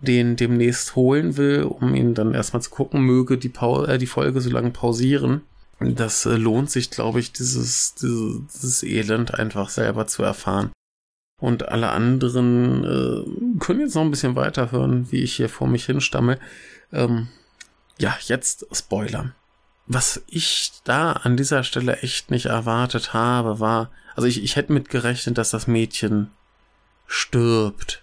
den 0.00 0.36
demnächst 0.36 0.96
holen 0.96 1.36
will, 1.36 1.62
um 1.62 1.94
ihn 1.94 2.14
dann 2.14 2.34
erstmal 2.34 2.60
zu 2.60 2.70
gucken, 2.70 3.02
möge 3.02 3.38
die, 3.38 3.48
pa 3.48 3.84
äh, 3.84 3.98
die 3.98 4.06
Folge 4.06 4.40
so 4.40 4.50
lange 4.50 4.70
pausieren. 4.70 5.42
Das 5.78 6.26
äh, 6.26 6.34
lohnt 6.34 6.70
sich, 6.70 6.90
glaube 6.90 7.20
ich, 7.20 7.32
dieses, 7.32 7.94
dieses, 7.94 8.40
dieses 8.52 8.82
Elend 8.82 9.34
einfach 9.34 9.68
selber 9.68 10.08
zu 10.08 10.24
erfahren. 10.24 10.72
Und 11.40 11.68
alle 11.68 11.90
anderen 11.90 12.84
äh, 12.84 13.58
können 13.60 13.80
jetzt 13.80 13.94
noch 13.94 14.02
ein 14.02 14.10
bisschen 14.10 14.36
weiterhören, 14.36 15.10
wie 15.12 15.22
ich 15.22 15.36
hier 15.36 15.48
vor 15.48 15.68
mich 15.68 15.86
hinstamme. 15.86 16.38
Ähm, 16.92 17.28
ja, 17.98 18.16
jetzt 18.26 18.66
Spoiler. 18.72 19.34
Was 19.86 20.22
ich 20.26 20.72
da 20.84 21.12
an 21.12 21.36
dieser 21.36 21.62
Stelle 21.62 21.98
echt 21.98 22.30
nicht 22.30 22.46
erwartet 22.46 23.12
habe, 23.12 23.60
war, 23.60 23.90
also 24.16 24.26
ich, 24.26 24.42
ich 24.42 24.56
hätte 24.56 24.72
mit 24.72 24.88
gerechnet, 24.88 25.36
dass 25.36 25.50
das 25.50 25.66
Mädchen 25.66 26.30
stirbt. 27.06 28.02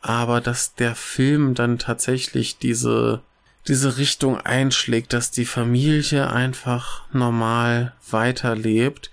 Aber 0.00 0.40
dass 0.40 0.74
der 0.74 0.94
Film 0.94 1.54
dann 1.54 1.78
tatsächlich 1.78 2.58
diese, 2.58 3.22
diese 3.66 3.96
Richtung 3.96 4.38
einschlägt, 4.38 5.12
dass 5.12 5.30
die 5.30 5.46
Familie 5.46 6.30
einfach 6.30 7.02
normal 7.12 7.94
weiterlebt, 8.10 9.10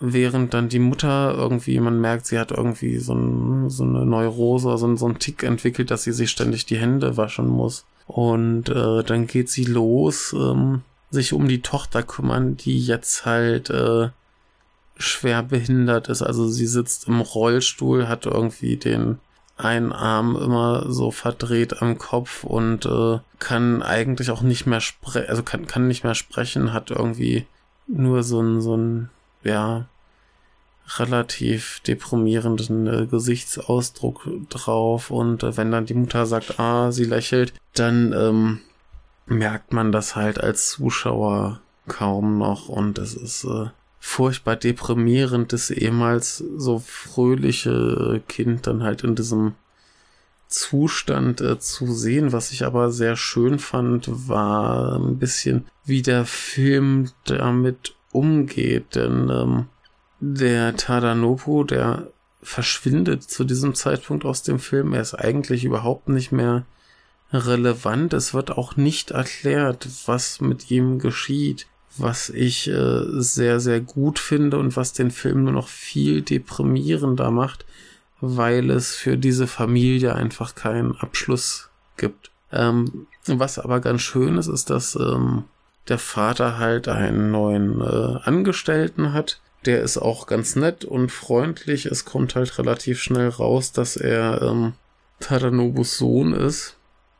während 0.00 0.54
dann 0.54 0.68
die 0.68 0.78
Mutter 0.78 1.34
irgendwie, 1.34 1.80
man 1.80 2.00
merkt, 2.00 2.26
sie 2.26 2.38
hat 2.38 2.52
irgendwie 2.52 2.98
so, 2.98 3.14
ein, 3.14 3.70
so 3.70 3.82
eine 3.82 4.04
Neurose, 4.04 4.76
so, 4.78 4.86
ein, 4.86 4.96
so 4.96 5.08
ein 5.08 5.18
Tick 5.18 5.42
entwickelt, 5.42 5.90
dass 5.90 6.04
sie 6.04 6.12
sich 6.12 6.30
ständig 6.30 6.66
die 6.66 6.78
Hände 6.78 7.16
waschen 7.16 7.48
muss. 7.48 7.84
Und 8.06 8.68
äh, 8.68 9.02
dann 9.02 9.26
geht 9.26 9.50
sie 9.50 9.64
los, 9.64 10.32
ähm, 10.32 10.82
sich 11.10 11.32
um 11.32 11.48
die 11.48 11.62
Tochter 11.62 12.02
kümmern, 12.02 12.56
die 12.56 12.78
jetzt 12.78 13.24
halt 13.24 13.70
äh, 13.70 14.10
schwer 14.96 15.42
behindert 15.42 16.08
ist. 16.08 16.22
Also 16.22 16.48
sie 16.48 16.66
sitzt 16.66 17.08
im 17.08 17.20
Rollstuhl, 17.20 18.08
hat 18.08 18.26
irgendwie 18.26 18.76
den 18.76 19.18
einen 19.56 19.92
Arm 19.92 20.36
immer 20.36 20.86
so 20.88 21.10
verdreht 21.10 21.82
am 21.82 21.98
Kopf 21.98 22.44
und 22.44 22.86
äh, 22.86 23.18
kann 23.38 23.82
eigentlich 23.82 24.30
auch 24.30 24.42
nicht 24.42 24.66
mehr 24.66 24.80
sprechen, 24.80 25.28
also 25.28 25.42
kann, 25.42 25.66
kann 25.66 25.88
nicht 25.88 26.04
mehr 26.04 26.14
sprechen, 26.14 26.72
hat 26.72 26.90
irgendwie 26.90 27.44
nur 27.88 28.22
so 28.22 28.40
ein, 28.40 28.60
so 28.60 28.76
ein, 28.76 29.10
ja, 29.42 29.86
relativ 30.96 31.80
deprimierenden 31.80 32.86
äh, 32.86 33.06
Gesichtsausdruck 33.06 34.28
drauf 34.48 35.10
und 35.10 35.42
äh, 35.42 35.56
wenn 35.56 35.70
dann 35.72 35.86
die 35.86 35.94
Mutter 35.94 36.24
sagt, 36.24 36.58
ah, 36.60 36.92
sie 36.92 37.04
lächelt, 37.04 37.52
dann 37.74 38.12
ähm, 38.12 38.60
merkt 39.28 39.72
man 39.72 39.92
das 39.92 40.16
halt 40.16 40.40
als 40.40 40.70
Zuschauer 40.70 41.60
kaum 41.86 42.38
noch 42.38 42.68
und 42.68 42.98
es 42.98 43.14
ist 43.14 43.44
äh, 43.44 43.66
furchtbar 43.98 44.56
deprimierend, 44.56 45.52
das 45.52 45.70
ehemals 45.70 46.38
so 46.56 46.78
fröhliche 46.78 48.22
Kind 48.28 48.66
dann 48.66 48.82
halt 48.82 49.04
in 49.04 49.14
diesem 49.14 49.54
Zustand 50.48 51.40
äh, 51.40 51.58
zu 51.58 51.92
sehen. 51.92 52.32
Was 52.32 52.52
ich 52.52 52.64
aber 52.64 52.90
sehr 52.90 53.16
schön 53.16 53.58
fand, 53.58 54.08
war 54.28 54.96
ein 54.96 55.18
bisschen, 55.18 55.66
wie 55.84 56.02
der 56.02 56.24
Film 56.24 57.10
damit 57.24 57.94
umgeht, 58.12 58.94
denn 58.94 59.28
ähm, 59.30 59.66
der 60.20 60.76
Tadanobu, 60.76 61.64
der 61.64 62.08
verschwindet 62.42 63.24
zu 63.24 63.44
diesem 63.44 63.74
Zeitpunkt 63.74 64.24
aus 64.24 64.42
dem 64.42 64.58
Film. 64.58 64.94
Er 64.94 65.02
ist 65.02 65.14
eigentlich 65.14 65.64
überhaupt 65.64 66.08
nicht 66.08 66.32
mehr 66.32 66.64
relevant. 67.32 68.12
Es 68.12 68.34
wird 68.34 68.50
auch 68.50 68.76
nicht 68.76 69.10
erklärt, 69.10 69.88
was 70.06 70.40
mit 70.40 70.70
ihm 70.70 70.98
geschieht, 70.98 71.66
was 71.96 72.30
ich 72.30 72.68
äh, 72.68 73.02
sehr, 73.20 73.60
sehr 73.60 73.80
gut 73.80 74.18
finde 74.18 74.58
und 74.58 74.76
was 74.76 74.92
den 74.92 75.10
Film 75.10 75.44
nur 75.44 75.52
noch 75.52 75.68
viel 75.68 76.22
deprimierender 76.22 77.30
macht, 77.30 77.66
weil 78.20 78.70
es 78.70 78.94
für 78.94 79.16
diese 79.16 79.46
Familie 79.46 80.14
einfach 80.14 80.54
keinen 80.54 80.96
Abschluss 80.96 81.70
gibt. 81.96 82.30
Ähm, 82.52 83.06
was 83.26 83.58
aber 83.58 83.80
ganz 83.80 84.02
schön 84.02 84.38
ist, 84.38 84.46
ist, 84.46 84.70
dass 84.70 84.94
ähm, 84.96 85.44
der 85.88 85.98
Vater 85.98 86.58
halt 86.58 86.88
einen 86.88 87.30
neuen 87.30 87.80
äh, 87.80 88.18
Angestellten 88.24 89.12
hat. 89.12 89.40
Der 89.66 89.82
ist 89.82 89.98
auch 89.98 90.26
ganz 90.26 90.56
nett 90.56 90.84
und 90.84 91.10
freundlich. 91.10 91.86
Es 91.86 92.04
kommt 92.04 92.36
halt 92.36 92.58
relativ 92.58 93.02
schnell 93.02 93.28
raus, 93.28 93.72
dass 93.72 93.96
er 93.96 94.40
ähm, 94.42 94.74
Tadanobus 95.20 95.98
Sohn 95.98 96.32
ist 96.32 96.77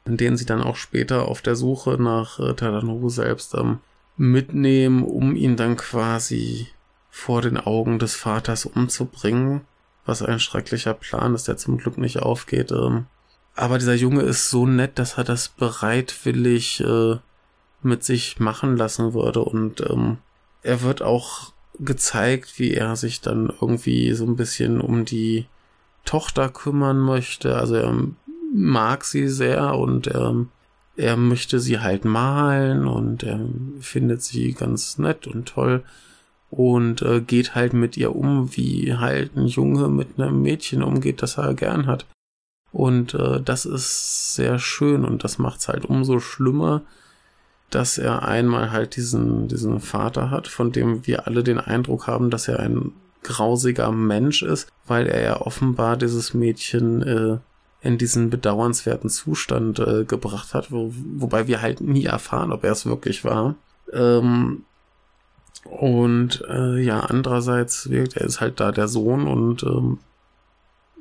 in 0.08 0.16
denen 0.16 0.36
sie 0.36 0.46
dann 0.46 0.62
auch 0.62 0.76
später 0.76 1.28
auf 1.28 1.42
der 1.42 1.54
Suche 1.54 2.02
nach 2.02 2.40
äh, 2.40 2.54
Tadanobu 2.54 3.10
selbst 3.10 3.54
ähm, 3.54 3.78
mitnehmen, 4.16 5.04
um 5.04 5.36
ihn 5.36 5.56
dann 5.56 5.76
quasi 5.76 6.68
vor 7.10 7.42
den 7.42 7.58
Augen 7.58 7.98
des 7.98 8.16
Vaters 8.16 8.64
umzubringen, 8.64 9.62
was 10.06 10.22
ein 10.22 10.40
schrecklicher 10.40 10.94
Plan 10.94 11.34
ist, 11.34 11.48
der 11.48 11.56
zum 11.56 11.78
Glück 11.78 11.98
nicht 11.98 12.20
aufgeht. 12.20 12.72
Ähm. 12.72 13.06
Aber 13.54 13.78
dieser 13.78 13.94
Junge 13.94 14.22
ist 14.22 14.50
so 14.50 14.66
nett, 14.66 14.98
dass 14.98 15.18
er 15.18 15.24
das 15.24 15.48
bereitwillig 15.48 16.80
äh, 16.80 17.16
mit 17.82 18.02
sich 18.04 18.40
machen 18.40 18.76
lassen 18.76 19.14
würde 19.14 19.40
und 19.40 19.80
ähm, 19.82 20.18
er 20.62 20.82
wird 20.82 21.02
auch 21.02 21.52
gezeigt, 21.78 22.58
wie 22.58 22.74
er 22.74 22.96
sich 22.96 23.20
dann 23.20 23.52
irgendwie 23.60 24.12
so 24.14 24.24
ein 24.24 24.36
bisschen 24.36 24.80
um 24.80 25.04
die 25.04 25.46
Tochter 26.04 26.48
kümmern 26.48 26.98
möchte. 26.98 27.56
Also 27.56 27.76
er 27.76 27.94
mag 28.58 29.04
sie 29.04 29.28
sehr 29.28 29.74
und 29.74 30.08
ähm, 30.14 30.48
er 30.96 31.16
möchte 31.16 31.60
sie 31.60 31.78
halt 31.78 32.04
malen 32.04 32.86
und 32.86 33.22
er 33.22 33.40
findet 33.80 34.22
sie 34.22 34.52
ganz 34.52 34.98
nett 34.98 35.26
und 35.26 35.46
toll 35.46 35.84
und 36.50 37.02
äh, 37.02 37.20
geht 37.20 37.54
halt 37.54 37.72
mit 37.72 37.96
ihr 37.96 38.16
um, 38.16 38.56
wie 38.56 38.94
halt 38.94 39.36
ein 39.36 39.46
Junge 39.46 39.88
mit 39.88 40.18
einem 40.18 40.42
Mädchen 40.42 40.82
umgeht, 40.82 41.22
das 41.22 41.38
er 41.38 41.54
gern 41.54 41.86
hat. 41.86 42.06
Und 42.72 43.14
äh, 43.14 43.40
das 43.40 43.64
ist 43.64 44.34
sehr 44.34 44.58
schön 44.58 45.04
und 45.04 45.24
das 45.24 45.38
macht's 45.38 45.68
halt 45.68 45.84
umso 45.84 46.20
schlimmer, 46.20 46.82
dass 47.70 47.98
er 47.98 48.26
einmal 48.26 48.72
halt 48.72 48.96
diesen, 48.96 49.48
diesen 49.48 49.80
Vater 49.80 50.30
hat, 50.30 50.48
von 50.48 50.72
dem 50.72 51.06
wir 51.06 51.26
alle 51.26 51.44
den 51.44 51.60
Eindruck 51.60 52.06
haben, 52.06 52.30
dass 52.30 52.48
er 52.48 52.60
ein 52.60 52.92
grausiger 53.22 53.92
Mensch 53.92 54.42
ist, 54.42 54.68
weil 54.86 55.06
er 55.06 55.22
ja 55.22 55.40
offenbar 55.40 55.96
dieses 55.96 56.34
Mädchen 56.34 57.02
äh, 57.02 57.38
in 57.80 57.98
diesen 57.98 58.30
bedauernswerten 58.30 59.08
Zustand 59.08 59.78
äh, 59.78 60.04
gebracht 60.04 60.54
hat, 60.54 60.72
wo, 60.72 60.92
wobei 61.16 61.46
wir 61.46 61.62
halt 61.62 61.80
nie 61.80 62.06
erfahren, 62.06 62.52
ob 62.52 62.64
er 62.64 62.72
es 62.72 62.86
wirklich 62.86 63.24
war. 63.24 63.54
Ähm, 63.92 64.64
und 65.64 66.42
äh, 66.48 66.80
ja, 66.80 67.00
andererseits 67.00 67.90
wirkt 67.90 68.16
er 68.16 68.26
ist 68.26 68.40
halt 68.40 68.60
da 68.60 68.72
der 68.72 68.88
Sohn 68.88 69.26
und 69.26 69.62
ähm, 69.62 69.98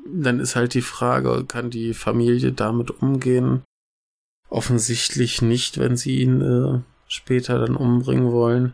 dann 0.06 0.40
ist 0.40 0.56
halt 0.56 0.74
die 0.74 0.82
Frage, 0.82 1.46
kann 1.46 1.70
die 1.70 1.94
Familie 1.94 2.52
damit 2.52 2.92
umgehen? 3.02 3.64
Offensichtlich 4.50 5.42
nicht, 5.42 5.80
wenn 5.80 5.98
sie 5.98 6.22
ihn 6.22 6.42
äh, 6.42 6.80
später 7.08 7.60
dann 7.60 7.76
umbringen 7.76 8.32
wollen. 8.32 8.74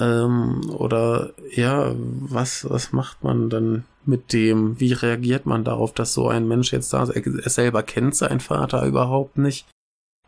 Ähm, 0.00 0.70
oder 0.70 1.32
ja, 1.54 1.92
was, 1.96 2.68
was 2.68 2.92
macht 2.92 3.22
man 3.24 3.50
dann 3.50 3.84
mit 4.04 4.32
dem? 4.32 4.78
Wie 4.80 4.92
reagiert 4.92 5.46
man 5.46 5.64
darauf, 5.64 5.92
dass 5.92 6.14
so 6.14 6.28
ein 6.28 6.48
Mensch 6.48 6.72
jetzt 6.72 6.92
da 6.92 7.02
ist? 7.02 7.10
Er, 7.10 7.26
er 7.26 7.50
selber 7.50 7.82
kennt 7.82 8.14
seinen 8.16 8.40
Vater 8.40 8.84
überhaupt 8.86 9.38
nicht, 9.38 9.66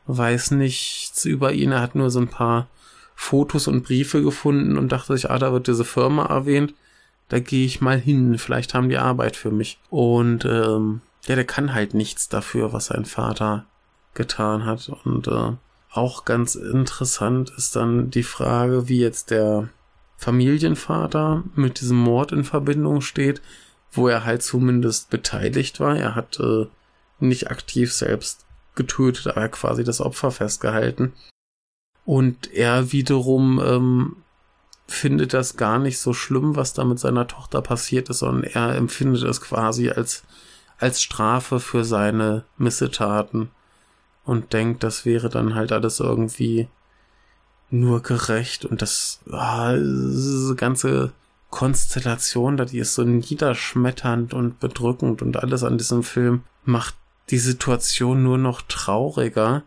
weiß 0.07 0.53
nichts 0.53 1.25
über 1.25 1.53
ihn, 1.53 1.73
er 1.73 1.81
hat 1.81 1.95
nur 1.95 2.11
so 2.11 2.21
ein 2.21 2.29
paar 2.29 2.69
Fotos 3.15 3.69
und 3.69 3.85
Briefe 3.85 4.23
gefunden 4.23 4.77
und 4.77 4.93
dachte 4.93 5.15
sich, 5.15 5.31
ah, 5.31 5.39
da 5.39 5.53
wird 5.53 5.67
diese 5.67 5.85
Firma 5.85 6.27
erwähnt, 6.27 6.75
da 7.29 7.39
gehe 7.39 7.65
ich 7.65 7.81
mal 7.81 7.99
hin, 7.99 8.39
vielleicht 8.39 8.75
haben 8.75 8.89
die 8.89 8.99
Arbeit 8.99 9.37
für 9.37 9.51
mich. 9.51 9.79
Und 9.89 10.45
ähm, 10.45 11.01
ja, 11.27 11.37
der 11.37 11.45
kann 11.45 11.73
halt 11.73 11.95
nichts 11.95 12.29
dafür, 12.29 12.73
was 12.73 12.87
sein 12.87 13.05
Vater 13.05 13.67
getan 14.13 14.67
hat. 14.67 14.91
Und 15.05 15.29
äh, 15.29 15.53
auch 15.95 16.25
ganz 16.25 16.57
interessant 16.57 17.53
ist 17.57 17.77
dann 17.77 18.11
die 18.11 18.25
Frage, 18.25 18.89
wie 18.89 18.99
jetzt 18.99 19.31
der 19.31 19.69
Familienvater 20.17 21.45
mit 21.55 21.81
diesem 21.81 21.99
Mord 21.99 22.33
in 22.33 22.45
Verbindung 22.45 23.01
steht, 23.01 23.41
wo 23.93 24.09
er 24.09 24.25
halt 24.25 24.43
zumindest 24.43 25.11
beteiligt 25.11 25.79
war. 25.79 25.97
Er 25.97 26.17
hat 26.17 26.41
äh, 26.41 26.67
nicht 27.21 27.51
aktiv 27.51 27.93
selbst 27.93 28.45
getötet, 28.75 29.29
aber 29.29 29.49
quasi 29.49 29.85
das 29.85 30.01
Opfer 30.01 30.33
festgehalten. 30.33 31.13
Und 32.05 32.53
er 32.53 32.91
wiederum 32.91 33.63
ähm, 33.65 34.17
findet 34.89 35.33
das 35.33 35.57
gar 35.57 35.79
nicht 35.79 36.01
so 36.01 36.13
schlimm, 36.13 36.57
was 36.57 36.75
da 36.75 36.85
mit 36.85 36.99
seiner 36.99 37.29
Tochter 37.29 37.63
passiert 37.63 38.11
ist, 38.11 38.19
sondern 38.19 38.51
er 38.51 38.75
empfindet 38.75 39.23
es 39.23 39.41
quasi 39.41 39.91
als, 39.91 40.25
als 40.79 41.01
Strafe 41.03 41.61
für 41.61 41.85
seine 41.85 42.45
Missetaten 42.59 43.51
und 44.25 44.53
denkt, 44.53 44.83
das 44.83 45.05
wäre 45.05 45.29
dann 45.29 45.55
halt 45.55 45.73
alles 45.73 46.01
irgendwie 46.01 46.69
nur 47.71 48.03
gerecht 48.03 48.65
und 48.65 48.83
das, 48.83 49.21
ah, 49.31 49.75
diese 49.75 50.55
ganze 50.57 51.13
Konstellation 51.51 52.57
da, 52.57 52.65
die 52.65 52.79
ist 52.79 52.95
so 52.95 53.05
niederschmetternd 53.05 54.35
und 54.35 54.59
bedrückend 54.61 55.23
und 55.23 55.37
alles 55.37 55.63
an 55.63 55.79
diesem 55.79 56.03
Film 56.03 56.43
macht 56.65 56.95
die 57.31 57.39
Situation 57.39 58.23
nur 58.23 58.39
noch 58.39 58.63
trauriger. 58.63 59.63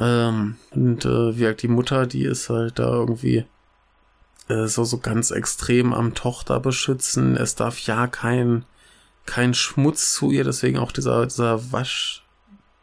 Ähm, 0.00 0.56
und 0.70 1.04
äh, 1.04 1.36
wie 1.36 1.46
halt 1.46 1.62
die 1.62 1.68
Mutter, 1.68 2.06
die 2.06 2.24
ist 2.24 2.48
halt 2.48 2.78
da 2.78 2.92
irgendwie 2.92 3.44
äh, 4.48 4.66
so, 4.66 4.84
so 4.84 4.98
ganz 4.98 5.30
extrem 5.30 5.92
am 5.92 6.14
Tochter 6.14 6.60
beschützen. 6.60 7.36
Es 7.36 7.54
darf 7.54 7.78
ja 7.80 8.06
kein, 8.06 8.64
kein 9.24 9.54
Schmutz 9.54 10.14
zu 10.14 10.30
ihr, 10.30 10.44
deswegen 10.44 10.78
auch 10.78 10.92
dieser, 10.92 11.26
dieser 11.26 11.72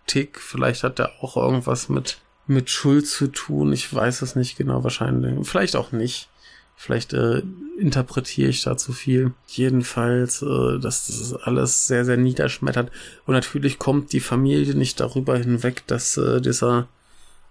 Waschtick. 0.04 0.40
Vielleicht 0.40 0.84
hat 0.84 1.00
der 1.00 1.12
auch 1.22 1.38
irgendwas 1.38 1.90
mit, 1.90 2.20
mit 2.48 2.70
Schuld 2.70 3.08
zu 3.08 3.28
tun. 3.28 3.74
Ich 3.74 3.94
weiß 3.94 4.22
es 4.22 4.36
nicht 4.36 4.58
genau, 4.58 4.84
wahrscheinlich. 4.84 5.48
Vielleicht 5.48 5.76
auch 5.76 5.92
nicht. 5.92 6.30
Vielleicht 6.76 7.14
äh, 7.14 7.44
interpretiere 7.78 8.50
ich 8.50 8.64
da 8.64 8.76
zu 8.78 8.94
viel. 8.94 9.34
Jedenfalls, 9.48 10.42
äh, 10.42 10.80
dass 10.80 11.08
das 11.08 11.34
alles 11.34 11.88
sehr, 11.88 12.04
sehr 12.04 12.18
niederschmettert. 12.18 12.92
Und 13.26 13.34
natürlich 13.34 13.80
kommt 13.80 14.12
die 14.12 14.20
Familie 14.20 14.76
nicht 14.76 15.00
darüber 15.00 15.38
hinweg, 15.38 15.84
dass 15.88 16.18
äh, 16.18 16.42
dieser 16.42 16.88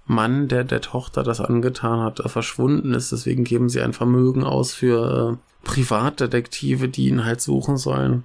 Mann, 0.07 0.49
der 0.49 0.65
der 0.65 0.81
Tochter 0.81 1.23
das 1.23 1.41
angetan 1.41 2.01
hat, 2.01 2.21
äh, 2.21 2.29
verschwunden 2.29 2.95
ist. 2.95 3.13
Deswegen 3.13 3.45
geben 3.45 3.69
sie 3.69 3.81
ein 3.81 3.93
Vermögen 3.93 4.45
aus 4.45 4.75
für 4.75 5.39
äh, 5.39 5.67
Privatdetektive, 5.67 6.89
die 6.89 7.09
ihn 7.09 7.25
halt 7.25 7.41
suchen 7.41 7.77
sollen. 7.77 8.25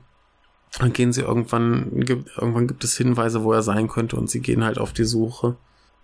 Dann 0.79 0.93
gehen 0.93 1.13
sie 1.13 1.21
irgendwann, 1.21 1.91
irgendwann 2.01 2.67
gibt 2.67 2.83
es 2.83 2.97
Hinweise, 2.97 3.43
wo 3.43 3.53
er 3.53 3.63
sein 3.63 3.87
könnte 3.87 4.15
und 4.15 4.29
sie 4.29 4.41
gehen 4.41 4.63
halt 4.63 4.77
auf 4.77 4.93
die 4.93 5.05
Suche. 5.05 5.55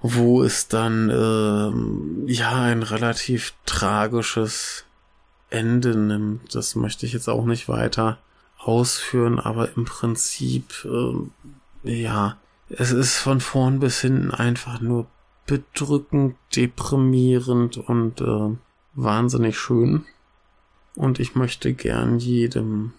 Wo 0.02 0.44
es 0.44 0.68
dann, 0.68 1.10
äh, 1.10 2.32
ja, 2.32 2.64
ein 2.64 2.84
relativ 2.84 3.54
tragisches 3.66 4.84
Ende 5.50 5.96
nimmt. 5.96 6.54
Das 6.56 6.76
möchte 6.76 7.06
ich 7.06 7.14
jetzt 7.14 7.30
auch 7.30 7.46
nicht 7.46 7.70
weiter 7.70 8.18
ausführen, 8.58 9.40
aber 9.40 9.76
im 9.78 9.86
Prinzip, 9.86 10.86
äh, 10.86 12.02
ja, 12.04 12.38
es 12.70 12.92
ist 12.92 13.18
von 13.18 13.40
vorn 13.40 13.80
bis 13.80 14.02
hinten 14.02 14.32
einfach 14.32 14.82
nur 14.82 15.06
bedrückend, 15.46 16.36
deprimierend 16.56 17.78
und 17.78 18.22
äh, 18.22 18.58
wahnsinnig 18.96 19.58
schön. 19.58 20.06
Und 20.96 21.20
ich 21.20 21.36
möchte 21.36 21.74
gern 21.74 22.20
jedem 22.20 22.94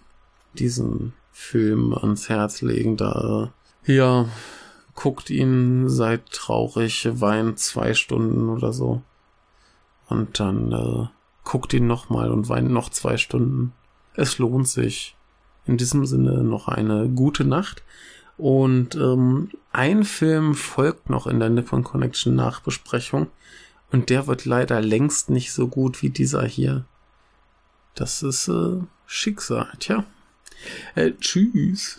diesen 0.55 1.13
Film 1.37 1.93
ans 1.93 2.29
Herz 2.29 2.63
legen, 2.63 2.97
da 2.97 3.53
ja, 3.85 4.29
guckt 4.95 5.31
ihn, 5.31 5.89
seid 5.89 6.31
traurig, 6.31 7.09
weint 7.21 7.59
zwei 7.59 7.93
Stunden 7.93 8.49
oder 8.49 8.73
so. 8.73 9.03
Und 10.09 10.39
dann 10.39 10.73
äh, 10.73 11.09
guckt 11.43 11.75
ihn 11.75 11.89
nochmal 11.89 12.31
und 12.31 12.49
weint 12.49 12.71
noch 12.71 12.89
zwei 12.89 13.17
Stunden. 13.17 13.73
Es 14.15 14.39
lohnt 14.39 14.69
sich. 14.69 15.17
In 15.67 15.77
diesem 15.77 16.07
Sinne 16.07 16.45
noch 16.45 16.69
eine 16.69 17.09
gute 17.09 17.45
Nacht. 17.45 17.83
Und 18.37 18.95
ähm, 18.95 19.51
ein 19.73 20.05
Film 20.05 20.55
folgt 20.55 21.11
noch 21.11 21.27
in 21.27 21.41
der 21.41 21.49
Nippon 21.51 21.83
Connection 21.83 22.35
Nachbesprechung. 22.37 23.27
Und 23.91 24.09
der 24.09 24.27
wird 24.29 24.45
leider 24.45 24.81
längst 24.81 25.31
nicht 25.31 25.53
so 25.53 25.67
gut 25.67 26.01
wie 26.03 26.11
dieser 26.11 26.45
hier. 26.45 26.85
Das 27.95 28.23
ist 28.23 28.49
äh, 28.49 28.79
Schicksal, 29.07 29.69
tja. 29.79 30.05
Äh, 30.95 31.13
tschüss. 31.21 31.97